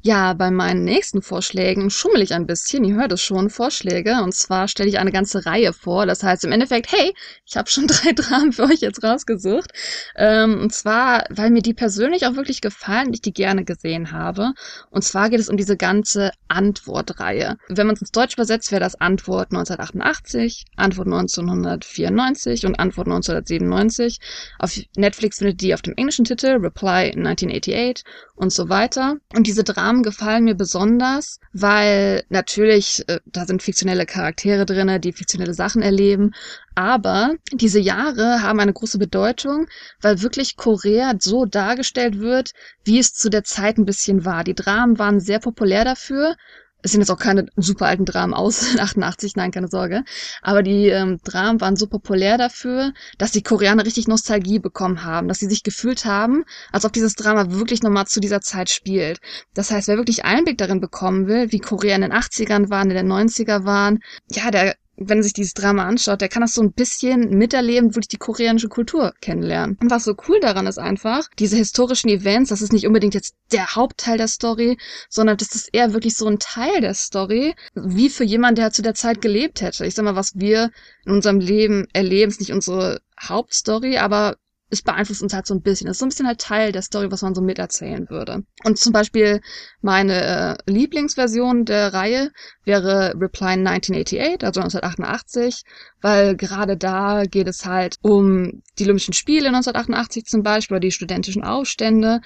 Ja, 0.00 0.32
bei 0.34 0.50
meinen 0.50 0.84
nächsten 0.84 1.22
Vorschlägen 1.22 1.90
schummel 1.90 2.22
ich 2.22 2.34
ein 2.34 2.46
bisschen. 2.46 2.84
Ihr 2.84 2.96
hört 2.96 3.12
es 3.12 3.22
schon, 3.22 3.50
Vorschläge. 3.50 4.22
Und 4.22 4.34
zwar 4.34 4.68
stelle 4.68 4.88
ich 4.88 4.98
eine 4.98 5.12
ganze 5.12 5.46
Reihe 5.46 5.72
vor. 5.72 6.06
Das 6.06 6.22
heißt 6.22 6.44
im 6.44 6.52
Endeffekt, 6.52 6.92
hey, 6.92 7.14
ich 7.46 7.56
habe 7.56 7.70
schon 7.70 7.86
drei 7.88 8.12
Dramen 8.12 8.52
für 8.52 8.64
euch 8.64 8.80
jetzt 8.80 9.02
rausgesucht. 9.02 9.70
Ähm, 10.16 10.60
und 10.60 10.72
zwar, 10.72 11.24
weil 11.30 11.50
mir 11.50 11.62
die 11.62 11.74
persönlich 11.74 12.26
auch 12.26 12.36
wirklich 12.36 12.60
gefallen 12.60 13.08
und 13.08 13.14
ich 13.14 13.22
die 13.22 13.32
gerne 13.32 13.64
gesehen 13.64 14.12
habe. 14.12 14.52
Und 14.90 15.02
zwar 15.02 15.30
geht 15.30 15.40
es 15.40 15.48
um 15.48 15.56
diese 15.56 15.76
ganze 15.76 16.32
Antwortreihe. 16.48 17.56
Wenn 17.68 17.86
man 17.86 17.94
es 17.94 18.02
ins 18.02 18.12
Deutsch 18.12 18.34
übersetzt, 18.34 18.70
wäre 18.72 18.80
das 18.80 19.00
Antwort 19.00 19.52
1988, 19.52 20.66
Antwort 20.76 21.06
1994 21.06 22.66
und 22.66 22.78
Antwort 22.78 23.06
1997. 23.06 24.18
Auf 24.58 24.78
Netflix 24.96 25.38
findet 25.38 25.60
die 25.60 25.74
auf 25.74 25.82
dem 25.82 25.94
englischen 25.96 26.24
Titel 26.24 26.58
Reply 26.60 27.12
1988 27.12 28.04
und 28.34 28.52
so 28.52 28.68
weiter. 28.68 29.16
Und 29.34 29.46
diese 29.46 29.61
diese 29.62 29.74
Dramen 29.74 30.02
gefallen 30.02 30.44
mir 30.44 30.56
besonders, 30.56 31.38
weil 31.52 32.24
natürlich, 32.28 33.04
äh, 33.08 33.20
da 33.26 33.46
sind 33.46 33.62
fiktionelle 33.62 34.06
Charaktere 34.06 34.66
drinne, 34.66 34.98
die 34.98 35.12
fiktionelle 35.12 35.54
Sachen 35.54 35.82
erleben, 35.82 36.32
aber 36.74 37.34
diese 37.52 37.78
Jahre 37.78 38.42
haben 38.42 38.58
eine 38.58 38.72
große 38.72 38.98
Bedeutung, 38.98 39.68
weil 40.00 40.22
wirklich 40.22 40.56
Korea 40.56 41.14
so 41.18 41.44
dargestellt 41.44 42.18
wird, 42.18 42.52
wie 42.84 42.98
es 42.98 43.14
zu 43.14 43.30
der 43.30 43.44
Zeit 43.44 43.78
ein 43.78 43.84
bisschen 43.84 44.24
war. 44.24 44.42
Die 44.42 44.54
Dramen 44.54 44.98
waren 44.98 45.20
sehr 45.20 45.38
populär 45.38 45.84
dafür, 45.84 46.34
es 46.82 46.92
sind 46.92 47.00
jetzt 47.00 47.10
auch 47.10 47.18
keine 47.18 47.46
super 47.56 47.86
alten 47.86 48.04
Dramen 48.04 48.34
aus 48.34 48.76
88, 48.78 49.36
nein, 49.36 49.50
keine 49.50 49.68
Sorge. 49.68 50.04
Aber 50.42 50.62
die 50.62 50.88
ähm, 50.88 51.18
Dramen 51.24 51.60
waren 51.60 51.76
so 51.76 51.86
populär 51.86 52.38
dafür, 52.38 52.92
dass 53.18 53.32
die 53.32 53.42
Koreaner 53.42 53.84
richtig 53.86 54.08
Nostalgie 54.08 54.58
bekommen 54.58 55.04
haben, 55.04 55.28
dass 55.28 55.38
sie 55.38 55.48
sich 55.48 55.62
gefühlt 55.62 56.04
haben, 56.04 56.44
als 56.72 56.84
ob 56.84 56.92
dieses 56.92 57.14
Drama 57.14 57.50
wirklich 57.50 57.82
nochmal 57.82 58.06
zu 58.06 58.20
dieser 58.20 58.40
Zeit 58.40 58.70
spielt. 58.70 59.20
Das 59.54 59.70
heißt, 59.70 59.88
wer 59.88 59.96
wirklich 59.96 60.24
Einblick 60.24 60.58
darin 60.58 60.80
bekommen 60.80 61.26
will, 61.26 61.52
wie 61.52 61.60
Korea 61.60 61.94
in 61.94 62.02
den 62.02 62.12
80ern 62.12 62.70
waren, 62.70 62.90
in 62.90 62.96
den 62.96 63.12
90er 63.12 63.64
waren, 63.64 64.00
ja, 64.30 64.50
der 64.50 64.74
wenn 64.96 65.22
sich 65.22 65.32
dieses 65.32 65.54
Drama 65.54 65.84
anschaut, 65.84 66.20
der 66.20 66.28
kann 66.28 66.42
das 66.42 66.54
so 66.54 66.62
ein 66.62 66.72
bisschen 66.72 67.30
miterleben, 67.36 67.94
wirklich 67.94 68.08
die 68.08 68.18
koreanische 68.18 68.68
Kultur 68.68 69.12
kennenlernen. 69.20 69.78
Und 69.80 69.90
was 69.90 70.04
so 70.04 70.14
cool 70.28 70.38
daran 70.40 70.66
ist 70.66 70.78
einfach, 70.78 71.28
diese 71.38 71.56
historischen 71.56 72.08
Events, 72.08 72.50
das 72.50 72.62
ist 72.62 72.72
nicht 72.72 72.86
unbedingt 72.86 73.14
jetzt 73.14 73.34
der 73.52 73.74
Hauptteil 73.74 74.18
der 74.18 74.28
Story, 74.28 74.78
sondern 75.08 75.36
das 75.36 75.54
ist 75.54 75.70
eher 75.72 75.92
wirklich 75.92 76.16
so 76.16 76.26
ein 76.26 76.38
Teil 76.38 76.80
der 76.80 76.94
Story, 76.94 77.54
wie 77.74 78.10
für 78.10 78.24
jemanden, 78.24 78.56
der 78.56 78.72
zu 78.72 78.82
der 78.82 78.94
Zeit 78.94 79.20
gelebt 79.22 79.60
hätte. 79.62 79.86
Ich 79.86 79.94
sag 79.94 80.04
mal, 80.04 80.16
was 80.16 80.36
wir 80.36 80.70
in 81.04 81.12
unserem 81.12 81.40
Leben 81.40 81.86
erleben, 81.92 82.30
ist 82.30 82.40
nicht 82.40 82.52
unsere 82.52 83.00
Hauptstory, 83.20 83.98
aber 83.98 84.36
es 84.72 84.80
beeinflusst 84.82 85.22
uns 85.22 85.34
halt 85.34 85.46
so 85.46 85.54
ein 85.54 85.60
bisschen. 85.60 85.86
Das 85.86 85.96
ist 85.96 85.98
so 85.98 86.06
ein 86.06 86.08
bisschen 86.08 86.26
halt 86.26 86.40
Teil 86.40 86.72
der 86.72 86.80
Story, 86.80 87.10
was 87.10 87.20
man 87.20 87.34
so 87.34 87.42
miterzählen 87.42 88.08
würde. 88.08 88.42
Und 88.64 88.78
zum 88.78 88.92
Beispiel 88.92 89.42
meine 89.82 90.58
äh, 90.66 90.70
Lieblingsversion 90.70 91.66
der 91.66 91.92
Reihe 91.92 92.32
wäre 92.64 93.14
Reply 93.20 93.52
1988, 93.52 94.42
also 94.42 94.60
1988, 94.60 95.62
weil 96.00 96.36
gerade 96.36 96.78
da 96.78 97.24
geht 97.24 97.48
es 97.48 97.66
halt 97.66 97.96
um 98.00 98.62
die 98.78 98.84
Olympischen 98.84 99.12
Spiele 99.12 99.48
1988 99.48 100.24
zum 100.24 100.42
Beispiel 100.42 100.76
oder 100.76 100.80
die 100.80 100.90
studentischen 100.90 101.44
Aufstände 101.44 102.22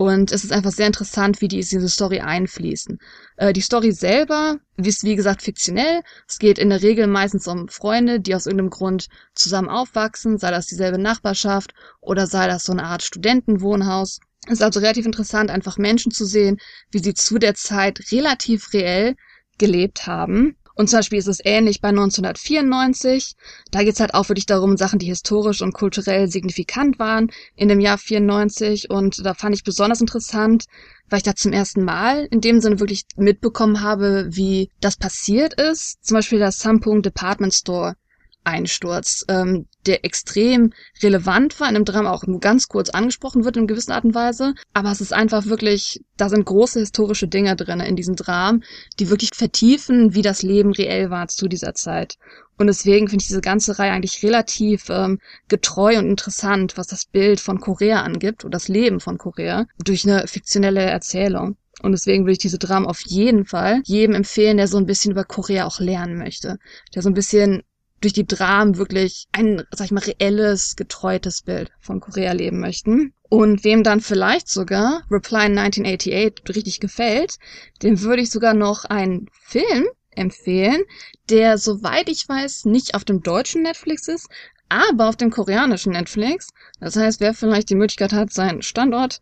und 0.00 0.32
es 0.32 0.44
ist 0.44 0.52
einfach 0.52 0.72
sehr 0.72 0.86
interessant, 0.86 1.42
wie 1.42 1.48
die 1.48 1.56
in 1.56 1.60
diese 1.60 1.90
Story 1.90 2.20
einfließen. 2.20 2.98
Äh, 3.36 3.52
die 3.52 3.60
Story 3.60 3.92
selber 3.92 4.56
ist, 4.78 5.04
wie 5.04 5.14
gesagt, 5.14 5.42
fiktionell. 5.42 6.00
Es 6.26 6.38
geht 6.38 6.58
in 6.58 6.70
der 6.70 6.80
Regel 6.80 7.06
meistens 7.06 7.46
um 7.46 7.68
Freunde, 7.68 8.18
die 8.18 8.34
aus 8.34 8.46
irgendeinem 8.46 8.70
Grund 8.70 9.08
zusammen 9.34 9.68
aufwachsen, 9.68 10.38
sei 10.38 10.52
das 10.52 10.68
dieselbe 10.68 10.96
Nachbarschaft 10.96 11.74
oder 12.00 12.26
sei 12.26 12.46
das 12.46 12.64
so 12.64 12.72
eine 12.72 12.84
Art 12.84 13.02
Studentenwohnhaus. 13.02 14.20
Es 14.46 14.54
ist 14.54 14.62
also 14.62 14.80
relativ 14.80 15.04
interessant, 15.04 15.50
einfach 15.50 15.76
Menschen 15.76 16.12
zu 16.12 16.24
sehen, 16.24 16.56
wie 16.90 17.00
sie 17.00 17.12
zu 17.12 17.38
der 17.38 17.54
Zeit 17.54 18.10
relativ 18.10 18.72
reell 18.72 19.16
gelebt 19.58 20.06
haben 20.06 20.56
und 20.74 20.88
zum 20.88 20.98
Beispiel 21.00 21.18
ist 21.18 21.26
es 21.26 21.40
ähnlich 21.44 21.80
bei 21.80 21.88
1994. 21.88 23.34
Da 23.70 23.82
geht 23.82 23.94
es 23.94 24.00
halt 24.00 24.14
auch 24.14 24.28
wirklich 24.28 24.46
darum, 24.46 24.76
Sachen, 24.76 24.98
die 24.98 25.06
historisch 25.06 25.62
und 25.62 25.72
kulturell 25.72 26.28
signifikant 26.28 26.98
waren 26.98 27.30
in 27.56 27.68
dem 27.68 27.80
Jahr 27.80 27.98
94. 27.98 28.90
Und 28.90 29.24
da 29.24 29.34
fand 29.34 29.54
ich 29.54 29.64
besonders 29.64 30.00
interessant, 30.00 30.64
weil 31.08 31.18
ich 31.18 31.24
da 31.24 31.34
zum 31.34 31.52
ersten 31.52 31.84
Mal 31.84 32.26
in 32.30 32.40
dem 32.40 32.60
Sinne 32.60 32.80
wirklich 32.80 33.04
mitbekommen 33.16 33.82
habe, 33.82 34.28
wie 34.30 34.70
das 34.80 34.96
passiert 34.96 35.54
ist. 35.60 36.04
Zum 36.04 36.16
Beispiel 36.16 36.38
das 36.38 36.58
Samsung 36.58 37.02
Department 37.02 37.54
Store 37.54 37.94
Einsturz, 38.44 39.24
ähm, 39.28 39.66
der 39.86 40.04
extrem 40.04 40.72
relevant 41.02 41.58
war, 41.60 41.68
in 41.68 41.74
dem 41.74 41.84
Drama 41.84 42.10
auch 42.10 42.26
nur 42.26 42.40
ganz 42.40 42.68
kurz 42.68 42.90
angesprochen 42.90 43.44
wird 43.44 43.56
in 43.56 43.66
gewisser 43.66 43.94
Art 43.94 44.04
und 44.04 44.14
Weise. 44.14 44.54
Aber 44.72 44.90
es 44.90 45.00
ist 45.00 45.12
einfach 45.12 45.46
wirklich, 45.46 46.00
da 46.16 46.28
sind 46.28 46.44
große 46.44 46.80
historische 46.80 47.28
Dinge 47.28 47.56
drin 47.56 47.80
in 47.80 47.96
diesem 47.96 48.16
Dramen, 48.16 48.64
die 48.98 49.10
wirklich 49.10 49.30
vertiefen, 49.34 50.14
wie 50.14 50.22
das 50.22 50.42
Leben 50.42 50.72
reell 50.72 51.10
war 51.10 51.28
zu 51.28 51.48
dieser 51.48 51.74
Zeit. 51.74 52.16
Und 52.58 52.66
deswegen 52.66 53.08
finde 53.08 53.22
ich 53.22 53.28
diese 53.28 53.40
ganze 53.40 53.78
Reihe 53.78 53.92
eigentlich 53.92 54.22
relativ 54.22 54.90
ähm, 54.90 55.18
getreu 55.48 55.98
und 55.98 56.06
interessant, 56.06 56.76
was 56.76 56.88
das 56.88 57.06
Bild 57.06 57.40
von 57.40 57.58
Korea 57.58 58.02
angibt 58.02 58.44
und 58.44 58.52
das 58.52 58.68
Leben 58.68 59.00
von 59.00 59.16
Korea 59.16 59.66
durch 59.82 60.06
eine 60.06 60.26
fiktionelle 60.26 60.82
Erzählung. 60.82 61.56
Und 61.82 61.92
deswegen 61.92 62.24
würde 62.24 62.32
ich 62.32 62.38
diese 62.38 62.58
Dramen 62.58 62.86
auf 62.86 63.00
jeden 63.06 63.46
Fall 63.46 63.80
jedem 63.84 64.14
empfehlen, 64.14 64.58
der 64.58 64.68
so 64.68 64.76
ein 64.76 64.86
bisschen 64.86 65.12
über 65.12 65.24
Korea 65.24 65.66
auch 65.66 65.80
lernen 65.80 66.18
möchte. 66.18 66.58
Der 66.94 67.00
so 67.00 67.08
ein 67.08 67.14
bisschen 67.14 67.62
durch 68.00 68.12
die 68.12 68.26
Dramen 68.26 68.76
wirklich 68.76 69.26
ein, 69.32 69.62
sag 69.72 69.86
ich 69.86 69.92
mal, 69.92 70.02
reelles, 70.02 70.76
getreutes 70.76 71.42
Bild 71.42 71.70
von 71.80 72.00
Korea 72.00 72.32
leben 72.32 72.60
möchten. 72.60 73.12
Und 73.28 73.62
wem 73.62 73.84
dann 73.84 74.00
vielleicht 74.00 74.48
sogar 74.48 75.02
Reply 75.10 75.44
1988 75.44 76.54
richtig 76.54 76.80
gefällt, 76.80 77.36
dem 77.82 78.00
würde 78.00 78.22
ich 78.22 78.30
sogar 78.30 78.54
noch 78.54 78.84
einen 78.84 79.26
Film 79.32 79.86
empfehlen, 80.10 80.82
der, 81.28 81.58
soweit 81.58 82.08
ich 82.08 82.28
weiß, 82.28 82.64
nicht 82.64 82.94
auf 82.94 83.04
dem 83.04 83.22
deutschen 83.22 83.62
Netflix 83.62 84.08
ist, 84.08 84.28
aber 84.68 85.08
auf 85.08 85.16
dem 85.16 85.30
koreanischen 85.30 85.92
Netflix. 85.92 86.48
Das 86.80 86.96
heißt, 86.96 87.20
wer 87.20 87.34
vielleicht 87.34 87.70
die 87.70 87.74
Möglichkeit 87.74 88.12
hat, 88.12 88.32
seinen 88.32 88.62
Standort 88.62 89.20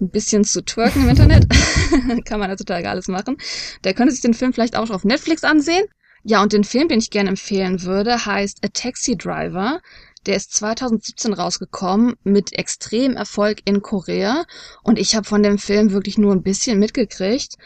ein 0.00 0.10
bisschen 0.10 0.44
zu 0.44 0.64
twerken 0.64 1.02
im 1.02 1.10
Internet, 1.10 1.46
kann 2.24 2.40
man 2.40 2.50
heutzutage 2.50 2.88
alles 2.88 3.08
machen, 3.08 3.36
der 3.84 3.94
könnte 3.94 4.12
sich 4.12 4.22
den 4.22 4.34
Film 4.34 4.52
vielleicht 4.52 4.76
auch 4.76 4.90
auf 4.90 5.04
Netflix 5.04 5.44
ansehen. 5.44 5.84
Ja, 6.22 6.42
und 6.42 6.52
den 6.52 6.64
Film, 6.64 6.88
den 6.88 6.98
ich 6.98 7.10
gerne 7.10 7.30
empfehlen 7.30 7.82
würde, 7.82 8.26
heißt 8.26 8.64
A 8.64 8.68
Taxi 8.68 9.16
Driver. 9.16 9.80
Der 10.26 10.36
ist 10.36 10.52
2017 10.52 11.32
rausgekommen 11.32 12.16
mit 12.24 12.52
extrem 12.52 13.14
Erfolg 13.14 13.60
in 13.64 13.82
Korea 13.82 14.44
und 14.82 14.98
ich 14.98 15.14
habe 15.14 15.26
von 15.26 15.42
dem 15.42 15.58
Film 15.58 15.92
wirklich 15.92 16.18
nur 16.18 16.32
ein 16.32 16.42
bisschen 16.42 16.78
mitgekriegt 16.78 17.56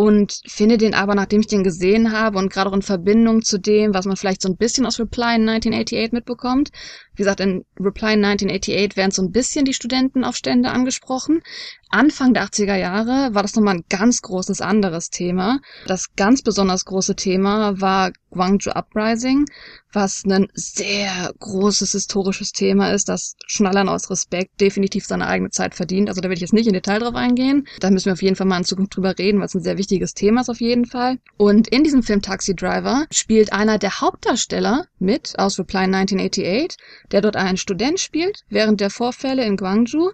und 0.00 0.40
finde 0.46 0.78
den 0.78 0.94
aber, 0.94 1.14
nachdem 1.14 1.42
ich 1.42 1.46
den 1.46 1.62
gesehen 1.62 2.10
habe 2.10 2.38
und 2.38 2.50
gerade 2.50 2.70
auch 2.70 2.74
in 2.74 2.80
Verbindung 2.80 3.42
zu 3.42 3.58
dem, 3.58 3.92
was 3.92 4.06
man 4.06 4.16
vielleicht 4.16 4.40
so 4.40 4.48
ein 4.48 4.56
bisschen 4.56 4.86
aus 4.86 4.98
Reply 4.98 5.36
in 5.36 5.46
1988 5.46 6.12
mitbekommt. 6.12 6.70
Wie 7.16 7.22
gesagt, 7.22 7.40
in 7.40 7.66
Reply 7.78 8.14
in 8.14 8.24
1988 8.24 8.96
werden 8.96 9.10
so 9.10 9.20
ein 9.20 9.30
bisschen 9.30 9.66
die 9.66 9.74
Studentenaufstände 9.74 10.70
angesprochen. 10.70 11.42
Anfang 11.90 12.32
der 12.32 12.44
80er 12.44 12.76
Jahre 12.76 13.34
war 13.34 13.42
das 13.42 13.54
nochmal 13.56 13.74
ein 13.74 13.84
ganz 13.90 14.22
großes 14.22 14.62
anderes 14.62 15.10
Thema. 15.10 15.60
Das 15.86 16.14
ganz 16.14 16.40
besonders 16.40 16.86
große 16.86 17.14
Thema 17.14 17.78
war 17.82 18.10
Gwangju 18.30 18.70
Uprising, 18.74 19.46
was 19.92 20.24
ein 20.24 20.46
sehr 20.54 21.32
großes 21.38 21.92
historisches 21.92 22.52
Thema 22.52 22.92
ist, 22.92 23.08
das 23.08 23.34
schon 23.46 23.66
allein 23.66 23.88
aus 23.88 24.10
Respekt 24.10 24.60
definitiv 24.60 25.04
seine 25.06 25.26
eigene 25.26 25.50
Zeit 25.50 25.74
verdient. 25.74 26.08
Also 26.08 26.20
da 26.20 26.28
will 26.28 26.34
ich 26.34 26.40
jetzt 26.40 26.52
nicht 26.52 26.66
in 26.66 26.72
Detail 26.72 27.00
drauf 27.00 27.14
eingehen. 27.14 27.66
Da 27.80 27.90
müssen 27.90 28.06
wir 28.06 28.12
auf 28.12 28.22
jeden 28.22 28.36
Fall 28.36 28.46
mal 28.46 28.58
in 28.58 28.64
Zukunft 28.64 28.96
drüber 28.96 29.18
reden, 29.18 29.38
weil 29.38 29.46
es 29.46 29.54
ein 29.54 29.62
sehr 29.62 29.78
wichtiges 29.78 30.14
Thema 30.14 30.42
ist 30.42 30.48
auf 30.48 30.60
jeden 30.60 30.86
Fall. 30.86 31.18
Und 31.36 31.68
in 31.68 31.84
diesem 31.84 32.02
Film 32.02 32.22
Taxi 32.22 32.54
Driver 32.54 33.06
spielt 33.12 33.52
einer 33.52 33.78
der 33.78 34.00
Hauptdarsteller 34.00 34.86
mit 34.98 35.38
aus 35.38 35.58
Reply 35.58 35.84
1988, 35.84 36.76
der 37.10 37.20
dort 37.20 37.36
einen 37.36 37.56
Student 37.56 38.00
spielt 38.00 38.44
während 38.48 38.80
der 38.80 38.90
Vorfälle 38.90 39.44
in 39.44 39.56
Gwangju 39.56 40.10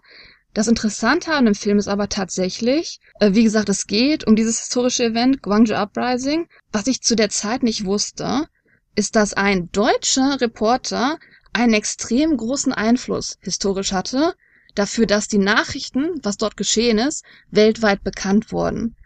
das 0.56 0.68
Interessante 0.68 1.34
an 1.34 1.44
dem 1.44 1.54
Film 1.54 1.76
ist 1.76 1.86
aber 1.86 2.08
tatsächlich, 2.08 2.98
äh, 3.20 3.34
wie 3.34 3.44
gesagt, 3.44 3.68
es 3.68 3.86
geht 3.86 4.26
um 4.26 4.36
dieses 4.36 4.58
historische 4.58 5.04
Event 5.04 5.42
Gwangju 5.42 5.74
Uprising. 5.74 6.48
Was 6.72 6.86
ich 6.86 7.02
zu 7.02 7.14
der 7.14 7.28
Zeit 7.28 7.62
nicht 7.62 7.84
wusste, 7.84 8.48
ist, 8.94 9.16
dass 9.16 9.34
ein 9.34 9.70
deutscher 9.72 10.40
Reporter 10.40 11.18
einen 11.52 11.74
extrem 11.74 12.38
großen 12.38 12.72
Einfluss 12.72 13.36
historisch 13.42 13.92
hatte 13.92 14.32
dafür, 14.74 15.04
dass 15.04 15.28
die 15.28 15.36
Nachrichten, 15.36 16.20
was 16.22 16.38
dort 16.38 16.56
geschehen 16.56 16.96
ist, 16.96 17.22
weltweit 17.50 18.02
bekannt 18.02 18.50
wurden. 18.50 18.96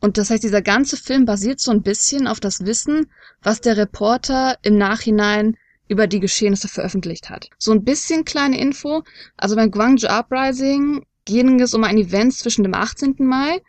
Und 0.00 0.16
das 0.16 0.30
heißt, 0.30 0.42
dieser 0.42 0.62
ganze 0.62 0.96
Film 0.96 1.26
basiert 1.26 1.60
so 1.60 1.70
ein 1.70 1.82
bisschen 1.82 2.26
auf 2.26 2.40
das 2.40 2.64
Wissen, 2.64 3.10
was 3.42 3.60
der 3.60 3.76
Reporter 3.76 4.56
im 4.62 4.78
Nachhinein 4.78 5.58
über 5.88 6.06
die 6.06 6.20
Geschehnisse 6.20 6.68
veröffentlicht 6.68 7.30
hat. 7.30 7.48
So 7.58 7.72
ein 7.72 7.84
bisschen 7.84 8.24
kleine 8.24 8.58
Info. 8.58 9.02
Also 9.36 9.56
beim 9.56 9.70
Gwangju 9.70 10.08
Uprising 10.08 11.04
ging 11.24 11.60
es 11.60 11.74
um 11.74 11.84
ein 11.84 11.98
Event 11.98 12.34
zwischen 12.34 12.62
dem 12.62 12.74
18. 12.74 13.16
Mai 13.18 13.60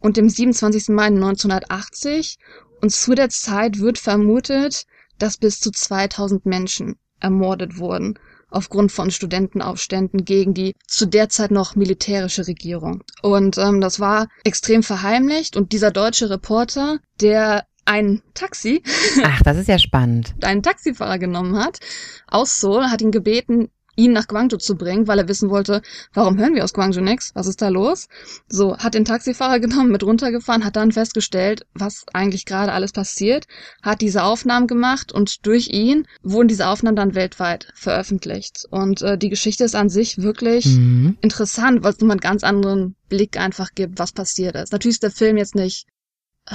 und 0.00 0.16
dem 0.16 0.28
27. 0.28 0.88
Mai 0.88 1.06
1980. 1.06 2.38
Und 2.80 2.90
zu 2.90 3.14
der 3.14 3.28
Zeit 3.28 3.80
wird 3.80 3.98
vermutet, 3.98 4.86
dass 5.18 5.36
bis 5.36 5.60
zu 5.60 5.70
2000 5.70 6.46
Menschen 6.46 6.96
ermordet 7.20 7.78
wurden 7.78 8.18
aufgrund 8.50 8.92
von 8.92 9.10
Studentenaufständen 9.10 10.24
gegen 10.24 10.54
die 10.54 10.74
zu 10.86 11.06
der 11.06 11.28
Zeit 11.28 11.50
noch 11.50 11.76
militärische 11.76 12.46
Regierung. 12.46 13.04
Und 13.22 13.58
ähm, 13.58 13.80
das 13.80 14.00
war 14.00 14.28
extrem 14.44 14.82
verheimlicht. 14.82 15.56
Und 15.56 15.72
dieser 15.72 15.90
deutsche 15.90 16.30
Reporter, 16.30 16.98
der 17.20 17.66
ein 17.88 18.22
Taxi. 18.34 18.82
Ach, 19.24 19.42
das 19.42 19.56
ist 19.56 19.68
ja 19.68 19.78
spannend. 19.78 20.34
einen 20.42 20.62
Taxifahrer 20.62 21.18
genommen 21.18 21.56
hat 21.58 21.80
aus 22.26 22.60
Seoul, 22.60 22.90
hat 22.90 23.00
ihn 23.00 23.10
gebeten, 23.10 23.70
ihn 23.96 24.12
nach 24.12 24.28
Guangzhou 24.28 24.58
zu 24.58 24.76
bringen, 24.76 25.08
weil 25.08 25.18
er 25.18 25.28
wissen 25.28 25.50
wollte, 25.50 25.82
warum 26.12 26.38
hören 26.38 26.54
wir 26.54 26.62
aus 26.62 26.74
Guangzhou 26.74 27.00
nichts? 27.00 27.32
Was 27.34 27.46
ist 27.46 27.62
da 27.62 27.68
los? 27.68 28.08
So, 28.48 28.76
hat 28.76 28.94
den 28.94 29.06
Taxifahrer 29.06 29.58
genommen, 29.60 29.90
mit 29.90 30.04
runtergefahren, 30.04 30.64
hat 30.64 30.76
dann 30.76 30.92
festgestellt, 30.92 31.66
was 31.74 32.04
eigentlich 32.12 32.44
gerade 32.44 32.72
alles 32.72 32.92
passiert, 32.92 33.46
hat 33.82 34.02
diese 34.02 34.22
Aufnahmen 34.22 34.66
gemacht 34.66 35.10
und 35.10 35.46
durch 35.46 35.68
ihn 35.68 36.06
wurden 36.22 36.48
diese 36.48 36.68
Aufnahmen 36.68 36.96
dann 36.96 37.14
weltweit 37.14 37.72
veröffentlicht. 37.74 38.66
Und 38.70 39.00
äh, 39.00 39.16
die 39.16 39.30
Geschichte 39.30 39.64
ist 39.64 39.74
an 39.74 39.88
sich 39.88 40.18
wirklich 40.18 40.66
mhm. 40.66 41.16
interessant, 41.22 41.82
weil 41.82 41.94
es 41.94 42.00
nur 42.00 42.10
einen 42.10 42.20
ganz 42.20 42.44
anderen 42.44 42.94
Blick 43.08 43.38
einfach 43.38 43.70
gibt, 43.74 43.98
was 43.98 44.12
passiert 44.12 44.54
ist. 44.56 44.72
Natürlich 44.72 44.96
ist 44.96 45.02
der 45.02 45.10
Film 45.10 45.38
jetzt 45.38 45.54
nicht, 45.54 45.86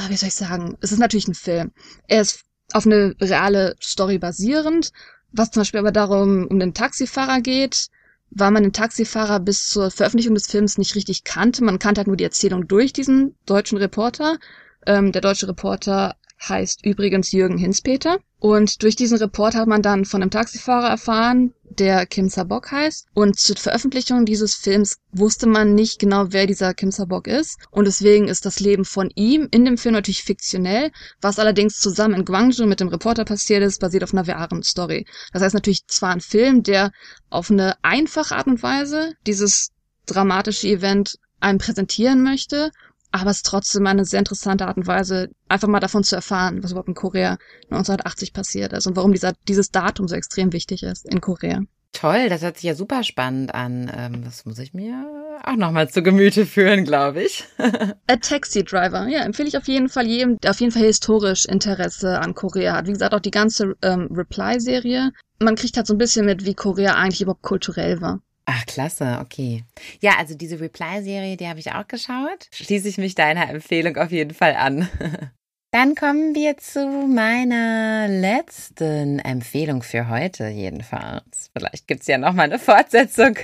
wie 0.10 0.16
soll 0.16 0.28
ich 0.28 0.36
sagen, 0.36 0.78
es 0.82 0.92
ist 0.92 1.00
natürlich 1.00 1.28
ein 1.28 1.36
Film. 1.36 1.72
Er 2.08 2.22
ist 2.22 2.44
auf 2.74 2.86
eine 2.86 3.16
reale 3.22 3.76
Story 3.82 4.18
basierend, 4.18 4.92
was 5.32 5.52
zum 5.52 5.62
Beispiel 5.62 5.80
aber 5.80 5.92
darum 5.92 6.48
um 6.48 6.60
den 6.60 6.74
Taxifahrer 6.74 7.42
geht, 7.42 7.88
weil 8.30 8.52
man 8.52 8.64
den 8.64 8.74
Taxifahrer 8.74 9.40
bis 9.40 9.68
zur 9.68 9.92
Veröffentlichung 9.92 10.36
des 10.36 10.48
Films 10.48 10.78
nicht 10.78 10.96
richtig 10.96 11.24
kannte. 11.24 11.64
Man 11.64 11.80
kannte 11.80 12.00
halt 12.00 12.08
nur 12.08 12.18
die 12.18 12.24
Erzählung 12.24 12.68
durch 12.68 12.94
diesen 12.94 13.36
deutschen 13.46 13.78
Reporter. 13.78 14.38
Ähm, 14.86 15.12
der 15.12 15.22
deutsche 15.22 15.48
Reporter 15.48 16.16
heißt 16.50 16.86
übrigens 16.86 17.32
Jürgen 17.32 17.58
Hinspeter. 17.58 18.20
Und 18.40 18.84
durch 18.84 18.98
diesen 18.98 19.18
Report 19.18 19.56
hat 19.56 19.68
man 19.68 19.82
dann 19.82 20.04
von 20.04 20.22
einem 20.22 20.32
Taxifahrer 20.32 20.90
erfahren, 20.90 21.54
der 21.64 22.06
Kim 22.06 22.28
Sabok 22.28 22.72
heißt. 22.72 23.08
Und 23.14 23.40
zur 23.40 23.56
Veröffentlichung 23.56 24.26
dieses 24.26 24.56
Films 24.56 24.98
wusste 25.12 25.48
man 25.48 25.76
nicht 25.76 26.00
genau, 26.00 26.28
wer 26.30 26.46
dieser 26.46 26.74
Kim 26.74 26.92
Sabok 26.92 27.28
ist. 27.28 27.58
Und 27.72 27.86
deswegen 27.86 28.28
ist 28.28 28.46
das 28.46 28.60
Leben 28.60 28.84
von 28.86 29.10
ihm 29.16 29.48
in 29.52 29.66
dem 29.66 29.78
Film 29.78 29.94
natürlich 29.94 30.24
fiktionell. 30.24 30.92
Was 31.22 31.40
allerdings 31.40 31.80
zusammen 31.80 32.16
in 32.16 32.26
Guangzhou 32.26 32.66
mit 32.66 32.80
dem 32.80 32.90
Reporter 32.90 33.24
passiert 33.24 33.64
ist, 33.64 33.80
basiert 33.80 34.04
auf 34.04 34.14
einer 34.14 34.28
wahren 34.28 34.64
Story. 34.64 35.06
Das 35.32 35.42
heißt 35.42 35.56
natürlich 35.56 35.88
zwar 35.88 36.12
ein 36.12 36.22
Film, 36.22 36.64
der 36.64 36.92
auf 37.30 37.50
eine 37.50 37.76
einfache 37.82 38.36
Art 38.36 38.48
und 38.48 38.62
Weise 38.62 39.14
dieses 39.26 39.72
dramatische 40.06 40.68
Event 40.68 41.18
einem 41.40 41.60
präsentieren 41.60 42.24
möchte 42.24 42.72
aber 43.14 43.30
es 43.30 43.38
ist 43.38 43.46
trotzdem 43.46 43.86
eine 43.86 44.06
sehr 44.06 44.20
interessante 44.20 44.68
Art 44.68 44.78
und 44.78 44.88
Weise, 44.88 45.30
einfach 45.48 45.68
mal 45.68 45.80
davon 45.80 46.04
zu 46.04 46.16
erfahren, 46.16 46.64
was 46.64 46.72
überhaupt 46.72 46.90
in 46.90 46.96
Korea 46.96 47.38
1980 47.66 48.34
passiert 48.34 48.74
ist 48.74 48.88
und 48.88 48.96
warum 48.96 49.12
dieser, 49.12 49.34
dieses 49.48 49.70
Datum 49.70 50.08
so 50.08 50.16
extrem 50.16 50.52
wichtig 50.52 50.82
ist 50.82 51.06
in 51.06 51.22
Korea. 51.22 51.62
Toll, 51.92 52.28
das 52.28 52.42
hört 52.42 52.58
sich 52.58 52.64
ja 52.64 52.74
super 52.74 53.04
spannend 53.04 53.54
an. 53.54 53.92
Ähm, 53.96 54.24
das 54.24 54.46
muss 54.46 54.58
ich 54.58 54.74
mir 54.74 55.06
auch 55.44 55.56
nochmal 55.56 55.90
zu 55.90 56.02
Gemüte 56.02 56.48
führen, 56.48 56.86
glaube 56.86 57.22
ich. 57.22 57.46
A 58.08 58.16
Taxi 58.16 58.64
Driver, 58.64 59.08
ja, 59.08 59.22
empfehle 59.22 59.48
ich 59.48 59.58
auf 59.58 59.68
jeden 59.68 59.90
Fall 59.90 60.08
jedem, 60.08 60.40
der 60.40 60.52
auf 60.52 60.60
jeden 60.60 60.72
Fall 60.72 60.82
historisch 60.82 61.46
Interesse 61.46 62.20
an 62.20 62.34
Korea 62.34 62.78
hat. 62.78 62.88
Wie 62.88 62.94
gesagt, 62.94 63.14
auch 63.14 63.20
die 63.20 63.32
ganze 63.32 63.76
ähm, 63.84 64.10
Reply-Serie. 64.12 65.12
Man 65.40 65.56
kriegt 65.56 65.78
halt 65.78 65.86
so 65.86 65.94
ein 65.94 66.00
bisschen 66.00 66.26
mit, 66.26 66.46
wie 66.46 66.56
Korea 66.56 66.96
eigentlich 66.96 67.22
überhaupt 67.22 67.44
kulturell 67.44 68.02
war. 68.02 68.22
Ach, 68.46 68.66
klasse, 68.66 69.20
okay. 69.22 69.64
Ja, 70.02 70.18
also 70.18 70.36
diese 70.36 70.60
Reply-Serie, 70.60 71.38
die 71.38 71.48
habe 71.48 71.60
ich 71.60 71.72
auch 71.72 71.88
geschaut. 71.88 72.50
Schließe 72.52 72.90
ich 72.90 72.98
mich 72.98 73.16
deiner 73.16 73.50
Empfehlung 73.50 73.96
auf 73.98 74.12
jeden 74.12 74.34
Fall 74.34 74.56
an. 74.56 74.90
Dann 75.72 75.96
kommen 75.96 76.36
wir 76.36 76.58
zu 76.58 76.86
meiner 77.08 78.08
letzten 78.08 79.18
Empfehlung 79.18 79.82
für 79.82 80.08
heute 80.08 80.48
jedenfalls. 80.48 81.50
Vielleicht 81.58 81.88
gibt's 81.88 82.06
ja 82.06 82.20
noch 82.20 82.34
mal 82.34 82.44
eine 82.44 82.60
Fortsetzung 82.60 83.38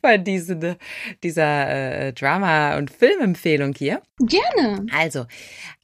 von 0.00 0.24
diese, 0.24 0.78
dieser 1.22 1.68
äh, 2.08 2.12
Drama- 2.12 2.76
und 2.76 2.90
Filmempfehlung 2.90 3.74
hier. 3.76 4.02
Gerne. 4.18 4.86
Also, 4.92 5.26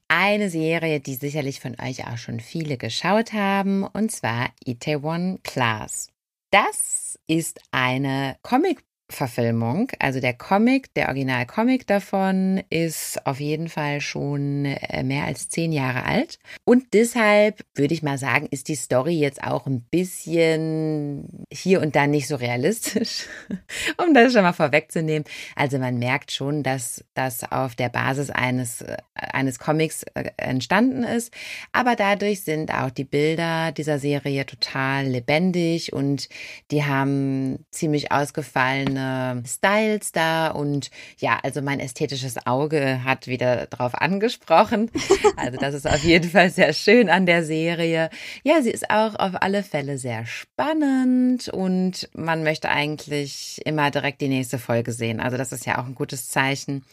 eine 0.09 0.51
Serie, 0.51 0.99
die 0.99 1.15
sicherlich 1.15 1.61
von 1.61 1.77
euch 1.81 2.07
auch 2.07 2.19
schon 2.19 2.41
viele 2.41 2.79
geschaut 2.79 3.33
haben, 3.33 3.85
und 3.85 4.11
zwar 4.11 4.51
Itaewon 4.65 5.39
Class. 5.45 6.09
Das 6.51 7.19
ist 7.27 7.61
eine 7.73 8.39
Comic 8.43 8.86
Verfilmung. 9.09 9.93
Also 10.01 10.21
der 10.21 10.35
Comic, 10.35 10.93
der 10.95 11.09
Original-Comic 11.09 11.87
davon 11.87 12.63
ist 12.71 13.25
auf 13.25 13.39
jeden 13.39 13.69
Fall 13.69 14.01
schon 14.01 14.65
äh, 14.65 15.05
mehr 15.05 15.25
als 15.25 15.49
zehn 15.49 15.73
Jahre 15.73 16.05
alt. 16.05 16.41
Und 16.65 16.93
deshalb 16.93 17.65
würde 17.75 17.95
ich 17.95 18.03
mal 18.03 18.19
sagen, 18.19 18.49
ist 18.51 18.67
die 18.67 18.75
Story 18.75 19.15
jetzt 19.15 19.45
auch 19.45 19.67
ein 19.67 19.83
bisschen 19.83 21.47
hier 21.53 21.81
und 21.81 21.95
da 21.95 22.09
nicht 22.09 22.27
so 22.27 22.35
realistisch, 22.35 23.27
um 24.05 24.13
das 24.13 24.33
schon 24.33 24.43
mal 24.43 24.53
vorwegzunehmen. 24.53 25.25
Also 25.55 25.79
man 25.79 25.99
merkt 25.99 26.33
schon, 26.33 26.65
dass 26.65 27.05
das 27.15 27.51
auf 27.53 27.77
der 27.77 27.91
Basis 27.91 28.31
eines, 28.31 28.81
äh, 28.81 28.97
eines 29.15 29.61
Comics 29.61 30.03
äh, 30.15 30.31
entstanden 30.37 31.05
ist. 31.05 31.33
Aber 31.71 31.95
dadurch 31.95 32.43
sind 32.43 32.73
auch 32.73 32.91
die 32.91 33.05
Bilder 33.05 33.71
dieser 33.71 34.01
Serie 34.01 34.47
total 34.47 35.07
lebendig 35.07 35.93
und 35.93 36.29
die 36.73 36.85
haben 36.85 37.65
ziemlich 37.71 38.11
ausgefallen 38.11 38.96
verschiedene 38.97 39.43
Styles 39.47 40.13
da 40.13 40.49
und 40.49 40.91
ja, 41.19 41.39
also 41.43 41.63
mein 41.63 41.81
ästhetisches 41.81 42.47
Auge 42.47 43.05
hat 43.05 43.27
wieder 43.27 43.67
drauf 43.67 43.95
angesprochen. 43.95 44.91
Also 45.39 45.59
das 45.59 45.75
ist 45.75 45.87
auf 45.87 46.03
jeden 46.03 46.31
Fall 46.31 46.51
sehr 46.51 46.73
schön 46.73 47.11
an 47.11 47.27
der 47.27 47.45
Serie. 47.45 48.11
Ja, 48.43 48.63
sie 48.63 48.71
ist 48.71 48.91
auch 48.91 49.15
auf 49.17 49.33
alle 49.43 49.63
Fälle 49.63 49.99
sehr 49.99 50.25
spannend 50.25 51.49
und 51.49 52.09
man 52.15 52.43
möchte 52.43 52.71
eigentlich 52.71 53.61
immer 53.67 53.91
direkt 53.91 54.23
die 54.23 54.29
nächste 54.29 54.59
Folge 54.59 54.93
sehen. 54.93 55.21
Also 55.21 55.37
das 55.37 55.53
ist 55.53 55.67
ja 55.67 55.79
auch 55.79 55.87
ein 55.87 55.95
gutes 55.95 56.31
Zeichen. 56.31 56.85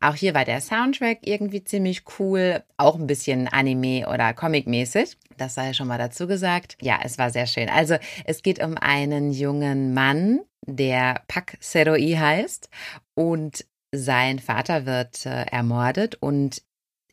Auch 0.00 0.14
hier 0.14 0.34
war 0.34 0.46
der 0.46 0.60
Soundtrack 0.60 1.18
irgendwie 1.22 1.62
ziemlich 1.62 2.02
cool, 2.18 2.62
auch 2.78 2.98
ein 2.98 3.06
bisschen 3.06 3.48
Anime 3.48 4.08
oder 4.08 4.32
Comic-mäßig. 4.32 5.16
Das 5.40 5.54
sei 5.54 5.72
schon 5.72 5.88
mal 5.88 5.98
dazu 5.98 6.26
gesagt. 6.26 6.76
Ja, 6.82 7.00
es 7.02 7.16
war 7.16 7.30
sehr 7.30 7.46
schön. 7.46 7.70
Also 7.70 7.96
es 8.26 8.42
geht 8.42 8.62
um 8.62 8.76
einen 8.76 9.32
jungen 9.32 9.94
Mann, 9.94 10.40
der 10.66 11.22
Pak 11.28 11.56
Seroi 11.60 12.16
heißt 12.18 12.68
und 13.14 13.64
sein 13.90 14.38
Vater 14.38 14.84
wird 14.84 15.24
äh, 15.24 15.46
ermordet 15.46 16.16
und 16.16 16.62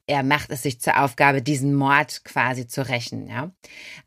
er 0.08 0.24
macht 0.24 0.52
es 0.52 0.64
sich 0.64 0.80
zur 0.80 1.02
Aufgabe, 1.02 1.42
diesen 1.42 1.74
Mord 1.74 2.24
quasi 2.24 2.68
zu 2.68 2.88
rächen, 2.88 3.28
ja. 3.28 3.52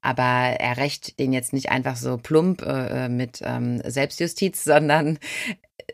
Aber 0.01 0.23
er 0.23 0.77
rächt 0.77 1.19
den 1.19 1.33
jetzt 1.33 1.53
nicht 1.53 1.71
einfach 1.71 1.97
so 1.97 2.17
plump 2.17 2.63
äh, 2.63 3.09
mit 3.09 3.41
ähm, 3.43 3.83
Selbstjustiz, 3.85 4.65
sondern 4.65 5.19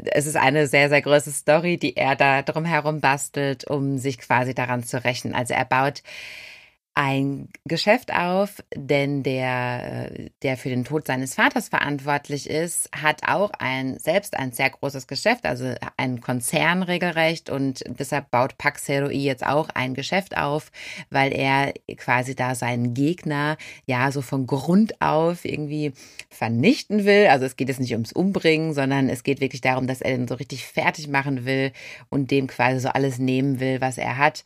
es 0.04 0.26
ist 0.26 0.36
eine 0.36 0.66
sehr, 0.66 0.88
sehr 0.88 1.02
große 1.02 1.30
Story, 1.30 1.76
die 1.76 1.96
er 1.96 2.16
da 2.16 2.42
drumherum 2.42 3.00
bastelt, 3.00 3.64
um 3.68 3.98
sich 3.98 4.18
quasi 4.18 4.54
daran 4.54 4.84
zu 4.84 5.02
rächen. 5.04 5.34
Also 5.34 5.54
er 5.54 5.64
baut 5.64 6.02
ein 6.96 7.50
Geschäft 7.66 8.11
auf, 8.11 8.64
denn 8.74 9.22
der, 9.22 10.11
der 10.42 10.56
für 10.56 10.70
den 10.70 10.85
Tod 10.85 11.06
seines 11.06 11.35
Vaters 11.35 11.68
verantwortlich 11.68 12.48
ist, 12.48 12.88
hat 12.90 13.28
auch 13.28 13.50
ein, 13.59 13.98
selbst 13.98 14.35
ein 14.35 14.52
sehr 14.52 14.70
großes 14.70 15.06
Geschäft, 15.06 15.44
also 15.44 15.74
ein 15.98 16.22
Konzern 16.22 16.82
regelrecht 16.82 17.50
und 17.50 17.85
deshalb 17.87 18.30
baut 18.30 18.56
Pax 18.56 18.88
Heroi 18.88 19.12
jetzt 19.12 19.44
auch 19.44 19.68
ein 19.74 19.92
Geschäft 19.92 20.38
auf, 20.38 20.72
weil 21.11 21.35
er 21.35 21.74
quasi 21.98 22.35
da 22.35 22.54
seinen 22.54 22.94
Gegner 22.94 23.59
ja 23.85 24.11
so 24.11 24.22
von 24.22 24.46
Grund 24.46 25.02
auf 25.02 25.44
irgendwie 25.44 25.92
vernichten 26.30 27.04
will. 27.04 27.26
Also 27.26 27.44
es 27.44 27.56
geht 27.56 27.68
jetzt 27.68 27.80
nicht 27.80 27.92
ums 27.92 28.12
Umbringen, 28.12 28.72
sondern 28.72 29.11
es 29.11 29.22
geht 29.22 29.42
wirklich 29.42 29.61
darum, 29.61 29.87
dass 29.87 30.00
er 30.00 30.16
den 30.16 30.28
so 30.28 30.37
richtig 30.37 30.64
fertig 30.64 31.09
machen 31.09 31.44
will 31.44 31.72
und 32.09 32.30
dem 32.30 32.46
quasi 32.46 32.80
so 32.80 32.88
alles 32.88 33.18
nehmen 33.18 33.61
will, 33.61 33.82
was 33.82 33.98
er 33.98 34.16
hat, 34.16 34.44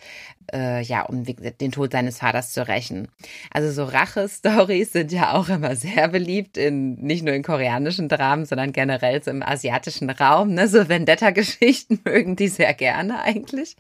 äh, 0.53 0.83
ja, 0.83 1.03
um 1.03 1.25
den 1.25 1.73
Tod 1.73 1.93
seines 1.93 2.19
Vaters 2.19 2.53
zu 2.53 2.67
rächen. 2.67 3.09
Also 3.51 3.71
so 3.71 3.85
Rache-Stories 3.85 4.93
sind 4.93 5.13
ja 5.13 5.35
auch 5.35 5.49
immer 5.49 5.77
sehr 5.77 6.09
beliebt, 6.09 6.57
in, 6.57 6.95
nicht 6.95 7.25
nur 7.25 7.35
in 7.35 7.43
koreanischen 7.43 8.09
Dramen, 8.09 8.47
sondern 8.47 8.73
generell 8.73 9.23
so 9.23 9.31
im 9.31 9.43
asiatischen 9.43 10.11
Raum. 10.11 10.55
Ne? 10.55 10.69
So 10.69 10.89
Vendetta-Geschichten 10.89 12.01
mögen 12.05 12.37
die 12.37 12.49
sehr 12.49 12.75
gerne 12.75 13.23
eigentlich. 13.23 13.77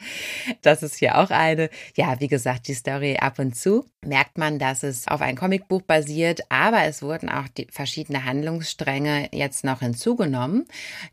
Das 0.62 0.82
ist 0.82 0.96
hier 0.96 1.18
auch 1.18 1.30
eine. 1.30 1.70
Ja, 1.96 2.20
wie 2.20 2.28
gesagt, 2.28 2.68
die 2.68 2.74
Story 2.74 3.16
ab 3.16 3.38
und 3.38 3.56
zu 3.56 3.86
merkt 4.02 4.38
man, 4.38 4.58
dass 4.58 4.82
es 4.82 5.08
auf 5.08 5.20
ein 5.20 5.36
Comicbuch 5.36 5.82
basiert, 5.82 6.40
aber 6.48 6.84
es 6.84 7.02
wurden 7.02 7.28
auch 7.28 7.48
die 7.48 7.66
verschiedene 7.70 8.24
Handlungsstränge 8.24 9.28
jetzt 9.32 9.62
noch 9.62 9.80
hinzugenommen, 9.80 10.66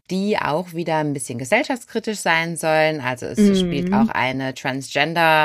die 0.10 0.38
auch 0.38 0.74
wieder 0.74 0.98
ein 0.98 1.14
bisschen 1.14 1.38
gesellschaftskritisch 1.38 2.20
sein 2.20 2.56
sollen. 2.56 3.02
Also 3.02 3.26
es 3.26 3.40
mhm. 3.40 3.56
spielt 3.56 3.94
auch 3.94 4.10
eine 4.10 4.54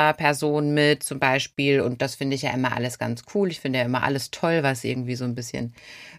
Transgender-Person 0.03 0.73
mit 0.73 1.03
zum 1.03 1.19
Beispiel 1.19 1.81
und 1.81 2.01
das 2.01 2.15
finde 2.15 2.35
ich 2.35 2.41
ja 2.43 2.51
immer 2.51 2.75
alles 2.75 2.99
ganz 2.99 3.23
cool. 3.33 3.49
Ich 3.49 3.59
finde 3.59 3.79
ja 3.79 3.85
immer 3.85 4.03
alles 4.03 4.31
toll, 4.31 4.63
was 4.63 4.83
irgendwie 4.83 5.15
so 5.15 5.25
ein 5.25 5.35
bisschen 5.35 5.73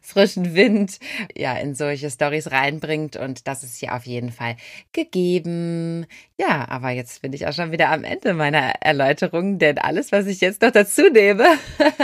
frischen 0.05 0.55
Wind 0.55 0.99
ja 1.37 1.57
in 1.57 1.75
solche 1.75 2.11
Stories 2.11 2.51
reinbringt 2.51 3.17
und 3.17 3.49
das 3.49 3.63
ist 3.63 3.79
hier 3.79 3.95
auf 3.95 4.05
jeden 4.05 4.31
Fall 4.31 4.57
gegeben. 4.93 6.07
Ja, 6.39 6.69
aber 6.69 6.91
jetzt 6.91 7.23
bin 7.23 7.33
ich 7.33 7.47
auch 7.47 7.53
schon 7.53 7.73
wieder 7.73 7.91
am 7.91 8.05
Ende 8.05 8.35
meiner 8.35 8.75
Erläuterung, 8.81 9.59
denn 9.59 9.79
alles, 9.79 10.13
was 10.13 10.27
ich 10.27 10.41
jetzt 10.41 10.63
noch 10.63 10.73
dazu 10.73 11.03
nehme, 11.13 11.47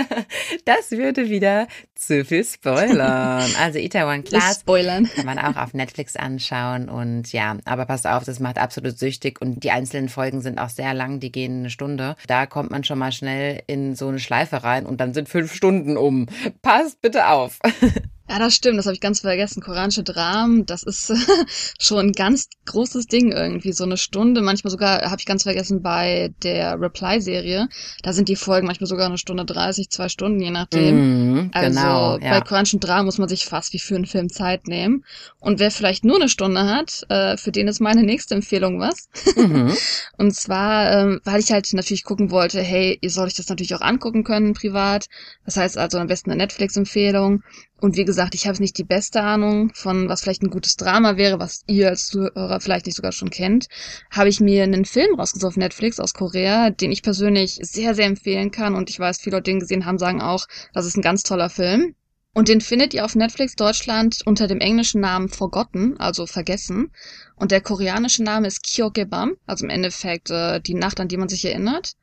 das 0.64 0.92
würde 0.92 1.28
wieder 1.28 1.66
zu 1.94 2.24
viel 2.24 2.44
spoilern. 2.44 3.50
Also 3.60 3.78
Itaewon 3.78 4.24
Class 4.24 4.60
spoilern. 4.60 5.08
kann 5.14 5.26
man 5.26 5.38
auch 5.38 5.56
auf 5.56 5.74
Netflix 5.74 6.16
anschauen 6.16 6.88
und 6.88 7.32
ja, 7.32 7.58
aber 7.64 7.86
passt 7.86 8.06
auf, 8.06 8.24
das 8.24 8.40
macht 8.40 8.58
absolut 8.58 8.98
süchtig 8.98 9.40
und 9.40 9.64
die 9.64 9.72
einzelnen 9.72 10.08
Folgen 10.08 10.40
sind 10.40 10.58
auch 10.58 10.70
sehr 10.70 10.94
lang, 10.94 11.20
die 11.20 11.32
gehen 11.32 11.60
eine 11.60 11.70
Stunde. 11.70 12.16
Da 12.26 12.46
kommt 12.46 12.70
man 12.70 12.84
schon 12.84 12.98
mal 12.98 13.12
schnell 13.12 13.62
in 13.66 13.94
so 13.94 14.08
eine 14.08 14.20
Schleife 14.20 14.62
rein 14.62 14.86
und 14.86 15.00
dann 15.00 15.12
sind 15.12 15.28
fünf 15.28 15.52
Stunden 15.52 15.96
um. 15.96 16.26
Passt 16.62 17.02
bitte 17.02 17.28
auf. 17.28 17.58
Ja, 18.30 18.38
das 18.38 18.54
stimmt, 18.54 18.78
das 18.78 18.86
habe 18.86 18.94
ich 18.94 19.00
ganz 19.00 19.20
vergessen. 19.20 19.60
Koranische 19.60 20.04
Dramen, 20.04 20.64
das 20.64 20.84
ist 20.84 21.12
schon 21.80 21.98
ein 21.98 22.12
ganz 22.12 22.48
großes 22.64 23.06
Ding 23.06 23.32
irgendwie. 23.32 23.72
So 23.72 23.82
eine 23.82 23.96
Stunde, 23.96 24.40
manchmal 24.40 24.70
sogar, 24.70 25.02
habe 25.10 25.16
ich 25.18 25.26
ganz 25.26 25.42
vergessen, 25.42 25.82
bei 25.82 26.32
der 26.44 26.80
Reply-Serie, 26.80 27.68
da 28.04 28.12
sind 28.12 28.28
die 28.28 28.36
Folgen 28.36 28.68
manchmal 28.68 28.86
sogar 28.86 29.06
eine 29.06 29.18
Stunde 29.18 29.44
30, 29.44 29.90
zwei 29.90 30.08
Stunden, 30.08 30.40
je 30.40 30.52
nachdem. 30.52 31.32
Mhm, 31.32 31.50
Also 31.52 31.68
genau, 31.70 32.18
ja. 32.18 32.30
bei 32.30 32.40
koranischen 32.40 32.78
Dramen 32.78 33.06
muss 33.06 33.18
man 33.18 33.28
sich 33.28 33.46
fast 33.46 33.72
wie 33.72 33.80
für 33.80 33.96
einen 33.96 34.06
Film 34.06 34.28
Zeit 34.28 34.68
nehmen. 34.68 35.04
Und 35.40 35.58
wer 35.58 35.72
vielleicht 35.72 36.04
nur 36.04 36.14
eine 36.14 36.28
Stunde 36.28 36.66
hat, 36.66 37.02
äh, 37.08 37.36
für 37.36 37.50
den 37.50 37.66
ist 37.66 37.80
meine 37.80 38.04
nächste 38.04 38.36
Empfehlung 38.36 38.78
was. 38.78 39.08
Mhm. 39.34 39.72
Und 40.18 40.36
zwar, 40.36 40.92
ähm, 40.92 41.20
weil 41.24 41.40
ich 41.40 41.50
halt 41.50 41.72
natürlich 41.72 42.04
gucken 42.04 42.30
wollte, 42.30 42.62
hey, 42.62 42.96
ihr 43.00 43.10
sollt 43.10 43.26
euch 43.26 43.36
das 43.36 43.48
natürlich 43.48 43.74
auch 43.74 43.80
angucken 43.80 44.22
können 44.22 44.52
privat. 44.54 45.08
Das 45.44 45.56
heißt 45.56 45.78
also 45.78 45.98
am 45.98 46.06
besten 46.06 46.30
eine 46.30 46.38
Netflix-Empfehlung. 46.44 47.42
Und 47.80 47.96
wie 47.96 48.04
gesagt, 48.04 48.34
ich 48.34 48.46
habe 48.46 48.60
nicht 48.60 48.76
die 48.76 48.84
beste 48.84 49.22
Ahnung 49.22 49.72
von, 49.74 50.08
was 50.08 50.20
vielleicht 50.20 50.42
ein 50.42 50.50
gutes 50.50 50.76
Drama 50.76 51.16
wäre, 51.16 51.38
was 51.38 51.62
ihr 51.66 51.88
als 51.88 52.06
Zuhörer 52.06 52.60
vielleicht 52.60 52.86
nicht 52.86 52.96
sogar 52.96 53.12
schon 53.12 53.30
kennt. 53.30 53.68
Habe 54.10 54.28
ich 54.28 54.38
mir 54.38 54.64
einen 54.64 54.84
Film 54.84 55.14
rausgesucht 55.18 55.48
auf 55.48 55.56
Netflix 55.56 55.98
aus 55.98 56.12
Korea, 56.12 56.70
den 56.70 56.92
ich 56.92 57.02
persönlich 57.02 57.58
sehr, 57.62 57.94
sehr 57.94 58.06
empfehlen 58.06 58.50
kann. 58.50 58.74
Und 58.74 58.90
ich 58.90 59.00
weiß, 59.00 59.20
viele 59.20 59.36
Leute, 59.36 59.44
die 59.44 59.50
ihn 59.52 59.60
gesehen 59.60 59.86
haben, 59.86 59.98
sagen 59.98 60.20
auch, 60.20 60.46
das 60.74 60.84
ist 60.84 60.96
ein 60.96 61.02
ganz 61.02 61.22
toller 61.22 61.48
Film. 61.48 61.94
Und 62.32 62.48
den 62.48 62.60
findet 62.60 62.94
ihr 62.94 63.04
auf 63.04 63.16
Netflix 63.16 63.56
Deutschland 63.56 64.18
unter 64.24 64.46
dem 64.46 64.60
englischen 64.60 65.00
Namen 65.00 65.28
Forgotten, 65.28 65.98
also 65.98 66.26
vergessen. 66.26 66.92
Und 67.34 67.50
der 67.50 67.60
koreanische 67.60 68.22
Name 68.22 68.46
ist 68.46 68.62
Kyokebam, 68.62 69.36
also 69.46 69.64
im 69.64 69.70
Endeffekt 69.70 70.30
äh, 70.30 70.60
die 70.60 70.74
Nacht, 70.74 71.00
an 71.00 71.08
die 71.08 71.16
man 71.16 71.28
sich 71.28 71.44
erinnert. 71.44 71.94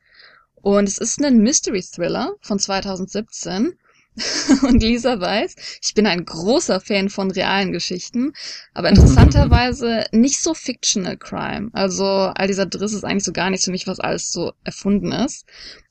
Und 0.56 0.88
es 0.88 0.98
ist 0.98 1.22
ein 1.24 1.38
Mystery 1.38 1.82
Thriller 1.82 2.34
von 2.42 2.58
2017. 2.58 3.78
Und 4.62 4.82
Lisa 4.82 5.20
weiß, 5.20 5.54
ich 5.82 5.94
bin 5.94 6.06
ein 6.06 6.24
großer 6.24 6.80
Fan 6.80 7.08
von 7.08 7.30
realen 7.30 7.72
Geschichten, 7.72 8.32
aber 8.74 8.88
interessanterweise 8.88 10.06
nicht 10.12 10.42
so 10.42 10.54
Fictional 10.54 11.16
Crime. 11.16 11.70
Also 11.72 12.04
all 12.04 12.46
dieser 12.46 12.66
Driss 12.66 12.92
ist 12.92 13.04
eigentlich 13.04 13.24
so 13.24 13.32
gar 13.32 13.50
nichts 13.50 13.64
für 13.64 13.70
mich, 13.70 13.86
was 13.86 14.00
alles 14.00 14.32
so 14.32 14.52
erfunden 14.64 15.12
ist. 15.12 15.46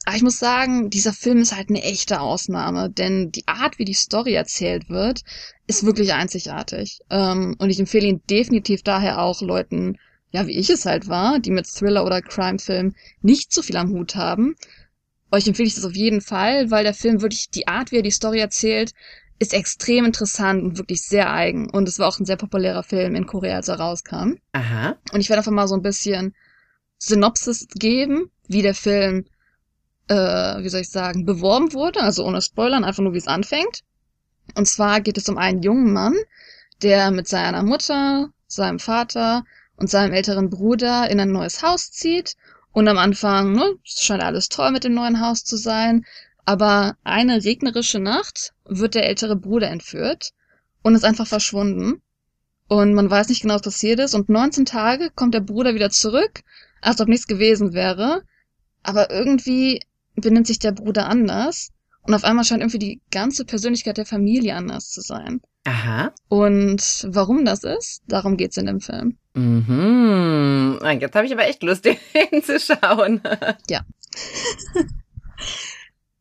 Aber 0.06 0.16
ich 0.16 0.24
muss 0.24 0.40
sagen, 0.40 0.90
dieser 0.90 1.12
Film 1.12 1.40
ist 1.40 1.56
halt 1.56 1.70
eine 1.70 1.84
echte 1.84 2.22
Ausnahme, 2.22 2.90
denn 2.90 3.32
die 3.32 3.48
Art, 3.48 3.78
wie 3.78 3.86
die 3.86 3.94
Story 3.94 4.34
erzählt 4.34 4.90
wird, 4.90 5.22
ist 5.68 5.86
wirklich 5.86 6.14
einzigartig. 6.14 7.00
Ähm, 7.10 7.56
und 7.60 7.70
ich 7.70 7.80
empfehle 7.80 8.08
ihn 8.08 8.22
definitiv 8.30 8.84
daher 8.84 9.22
auch 9.22 9.42
Leuten, 9.42 9.98
ja, 10.32 10.48
wie 10.48 10.58
ich 10.58 10.70
es 10.70 10.86
halt 10.86 11.08
war, 11.10 11.40
die 11.40 11.52
mit 11.52 11.68
Thriller- 11.68 12.06
oder 12.06 12.22
Crime-Filmen 12.22 12.96
nicht 13.22 13.52
so 13.54 13.62
viel 13.62 13.78
am 13.78 13.90
Hut 13.90 14.16
haben. 14.16 14.56
Euch 15.32 15.48
empfehle 15.48 15.68
ich 15.68 15.76
das 15.76 15.86
auf 15.86 15.96
jeden 15.96 16.22
Fall, 16.22 16.72
weil 16.72 16.84
der 16.84 16.94
Film 16.94 17.22
wirklich 17.22 17.50
die 17.50 17.68
Art, 17.68 17.92
wie 17.92 17.98
er 17.98 18.04
die 18.04 18.12
Story 18.12 18.40
erzählt, 18.40 18.94
ist 19.40 19.54
extrem 19.54 20.06
interessant 20.06 20.64
und 20.64 20.78
wirklich 20.78 21.04
sehr 21.04 21.32
eigen. 21.32 21.70
Und 21.70 21.88
es 21.88 22.00
war 22.00 22.08
auch 22.08 22.20
ein 22.20 22.26
sehr 22.26 22.38
populärer 22.38 22.84
Film 22.84 23.16
in 23.16 23.28
Korea, 23.28 23.58
als 23.58 23.68
er 23.68 23.80
rauskam. 23.80 24.36
Aha. 24.54 24.98
Und 25.12 25.20
ich 25.20 25.30
werde 25.30 25.40
einfach 25.40 25.52
mal 25.52 25.68
so 25.68 25.76
ein 25.76 25.82
bisschen 25.82 26.34
Synopsis 26.98 27.68
geben, 27.76 28.32
wie 28.48 28.62
der 28.62 28.74
Film, 28.74 29.26
äh, 30.08 30.16
wie 30.16 30.70
soll 30.70 30.82
ich 30.82 30.90
sagen, 30.90 31.26
beworben 31.26 31.74
wurde, 31.74 32.02
also 32.02 32.26
ohne 32.26 32.42
Spoilern, 32.42 32.84
einfach 32.84 33.04
nur 33.04 33.14
wie 33.14 33.20
es 33.20 33.28
anfängt. 33.28 33.84
Und 34.56 34.68
zwar 34.68 35.02
geht 35.02 35.18
es 35.18 35.30
um 35.30 35.38
einen 35.38 35.62
jungen 35.62 35.94
Mann, 35.94 36.16
der 36.82 37.12
mit 37.12 37.28
seiner 37.28 37.64
Mutter, 37.64 38.30
seinem 38.48 38.80
Vater 38.80 39.44
und 39.76 39.90
seinem 39.90 40.14
älteren 40.14 40.50
Bruder 40.50 41.10
in 41.10 41.20
ein 41.20 41.32
neues 41.32 41.62
Haus 41.62 41.92
zieht. 41.92 42.36
Und 42.78 42.88
am 42.88 43.00
Anfang, 43.00 43.54
ne, 43.54 43.74
es 43.84 44.04
scheint 44.04 44.22
alles 44.22 44.50
toll 44.50 44.70
mit 44.70 44.84
dem 44.84 44.94
neuen 44.94 45.20
Haus 45.20 45.44
zu 45.44 45.58
sein. 45.58 46.06
Aber 46.46 46.96
eine 47.04 47.44
regnerische 47.44 47.98
Nacht 47.98 48.54
wird 48.66 48.94
der 48.94 49.08
ältere 49.08 49.36
Bruder 49.36 49.68
entführt 49.72 50.34
und 50.84 50.94
ist 50.94 51.04
einfach 51.04 51.26
verschwunden. 51.26 52.04
Und 52.68 52.94
man 52.94 53.10
weiß 53.10 53.30
nicht 53.30 53.42
genau, 53.42 53.56
was 53.56 53.64
passiert 53.64 54.00
ist. 54.00 54.14
Und 54.14 54.30
19 54.30 54.66
Tage 54.66 55.10
kommt 55.10 55.34
der 55.34 55.40
Bruder 55.40 55.74
wieder 55.74 55.90
zurück, 55.90 56.44
als 56.80 57.02
ob 57.02 57.08
nichts 57.08 57.26
gewesen 57.26 57.74
wäre. 57.74 58.22
Aber 58.84 59.10
irgendwie 59.10 59.82
benimmt 60.16 60.46
sich 60.46 60.60
der 60.60 60.72
Bruder 60.72 61.08
anders. 61.08 61.72
Und 62.04 62.14
auf 62.14 62.26
einmal 62.26 62.46
scheint 62.46 62.62
irgendwie 62.62 62.78
die 62.78 63.02
ganze 63.10 63.44
Persönlichkeit 63.44 63.98
der 63.98 64.06
Familie 64.06 64.54
anders 64.54 64.92
zu 64.92 65.02
sein. 65.02 65.42
Aha. 65.64 66.14
Und 66.30 67.08
warum 67.10 67.44
das 67.44 67.64
ist, 67.64 68.04
darum 68.08 68.38
geht's 68.38 68.58
in 68.58 68.68
dem 68.68 68.82
Film. 68.82 69.18
Mhm. 69.38 70.80
Jetzt 71.00 71.16
habe 71.16 71.28
ich 71.28 71.34
aber 71.34 71.48
echt 71.48 71.62
Lust, 71.64 71.86
den 71.86 71.98
hinzuschauen. 72.12 73.22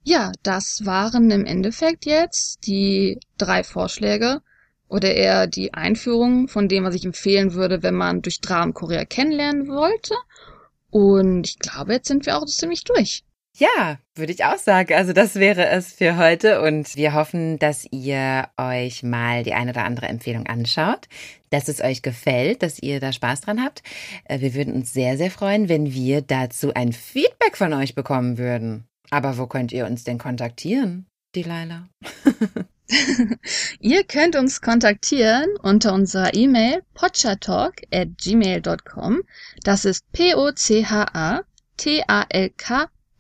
Ja, 0.09 0.31
das 0.45 0.83
waren 0.85 1.33
im 1.33 1.45
Endeffekt 1.45 2.07
jetzt 2.07 2.65
die 2.69 3.19
drei 3.39 3.65
Vorschläge 3.65 4.41
oder 4.87 5.13
eher 5.13 5.49
die 5.49 5.75
Einführung 5.75 6.47
von 6.47 6.69
dem, 6.69 6.85
was 6.85 6.95
ich 6.95 7.05
empfehlen 7.05 7.55
würde, 7.55 7.83
wenn 7.83 7.95
man 7.97 8.23
durch 8.23 8.41
Dramen 8.41 8.73
Korea 8.73 9.05
kennenlernen 9.05 9.67
wollte. 9.67 10.15
Und 10.91 11.49
ich 11.49 11.59
glaube, 11.59 11.95
jetzt 11.95 12.07
sind 12.07 12.25
wir 12.25 12.39
auch 12.39 12.47
ziemlich 12.47 12.85
durch. 12.85 13.25
Ja, 13.59 13.99
würde 14.15 14.33
ich 14.33 14.45
auch 14.45 14.59
sagen. 14.59 14.93
Also 14.93 15.15
das 15.15 15.37
wäre 15.37 15.67
es 15.69 15.91
für 15.91 16.19
heute 16.19 16.61
und 16.61 16.95
wir 16.95 17.15
hoffen, 17.15 17.59
dass 17.59 17.87
ihr 17.91 18.51
euch 18.59 19.03
mal 19.03 19.45
die 19.45 19.55
eine 19.55 19.71
oder 19.71 19.85
andere 19.85 20.09
Empfehlung 20.09 20.47
anschaut, 20.47 21.09
dass 21.49 21.69
es 21.69 21.81
euch 21.81 22.03
gefällt, 22.03 22.63
dass 22.63 22.79
ihr 22.79 23.01
da 23.01 23.13
Spaß 23.13 23.41
dran 23.41 23.65
habt. 23.65 23.83
Äh, 24.25 24.41
Wir 24.41 24.53
würden 24.55 24.75
uns 24.75 24.93
sehr, 24.93 25.17
sehr 25.17 25.31
freuen, 25.31 25.71
wenn 25.71 25.95
wir 25.95 26.21
dazu 26.21 26.75
ein 26.75 26.93
Feedback 26.93 27.57
von 27.57 27.73
euch 27.73 27.95
bekommen 27.95 28.37
würden. 28.37 28.87
Aber 29.11 29.39
wo 29.39 29.47
könnt 29.47 29.73
ihr 29.73 29.87
uns 29.87 30.05
denn 30.05 30.19
kontaktieren, 30.19 31.07
Delilah? 31.35 31.89
Ihr 33.81 34.05
könnt 34.05 34.37
uns 34.37 34.61
kontaktieren 34.61 35.47
unter 35.63 35.95
unserer 35.95 36.35
E-Mail 36.35 36.83
potchatalk 36.95 37.83
at 37.91 38.19
gmail.com. 38.19 39.23
Das 39.65 39.87
ist 39.87 40.05
P-O-C-H-A-T-A-L-K 40.13 41.47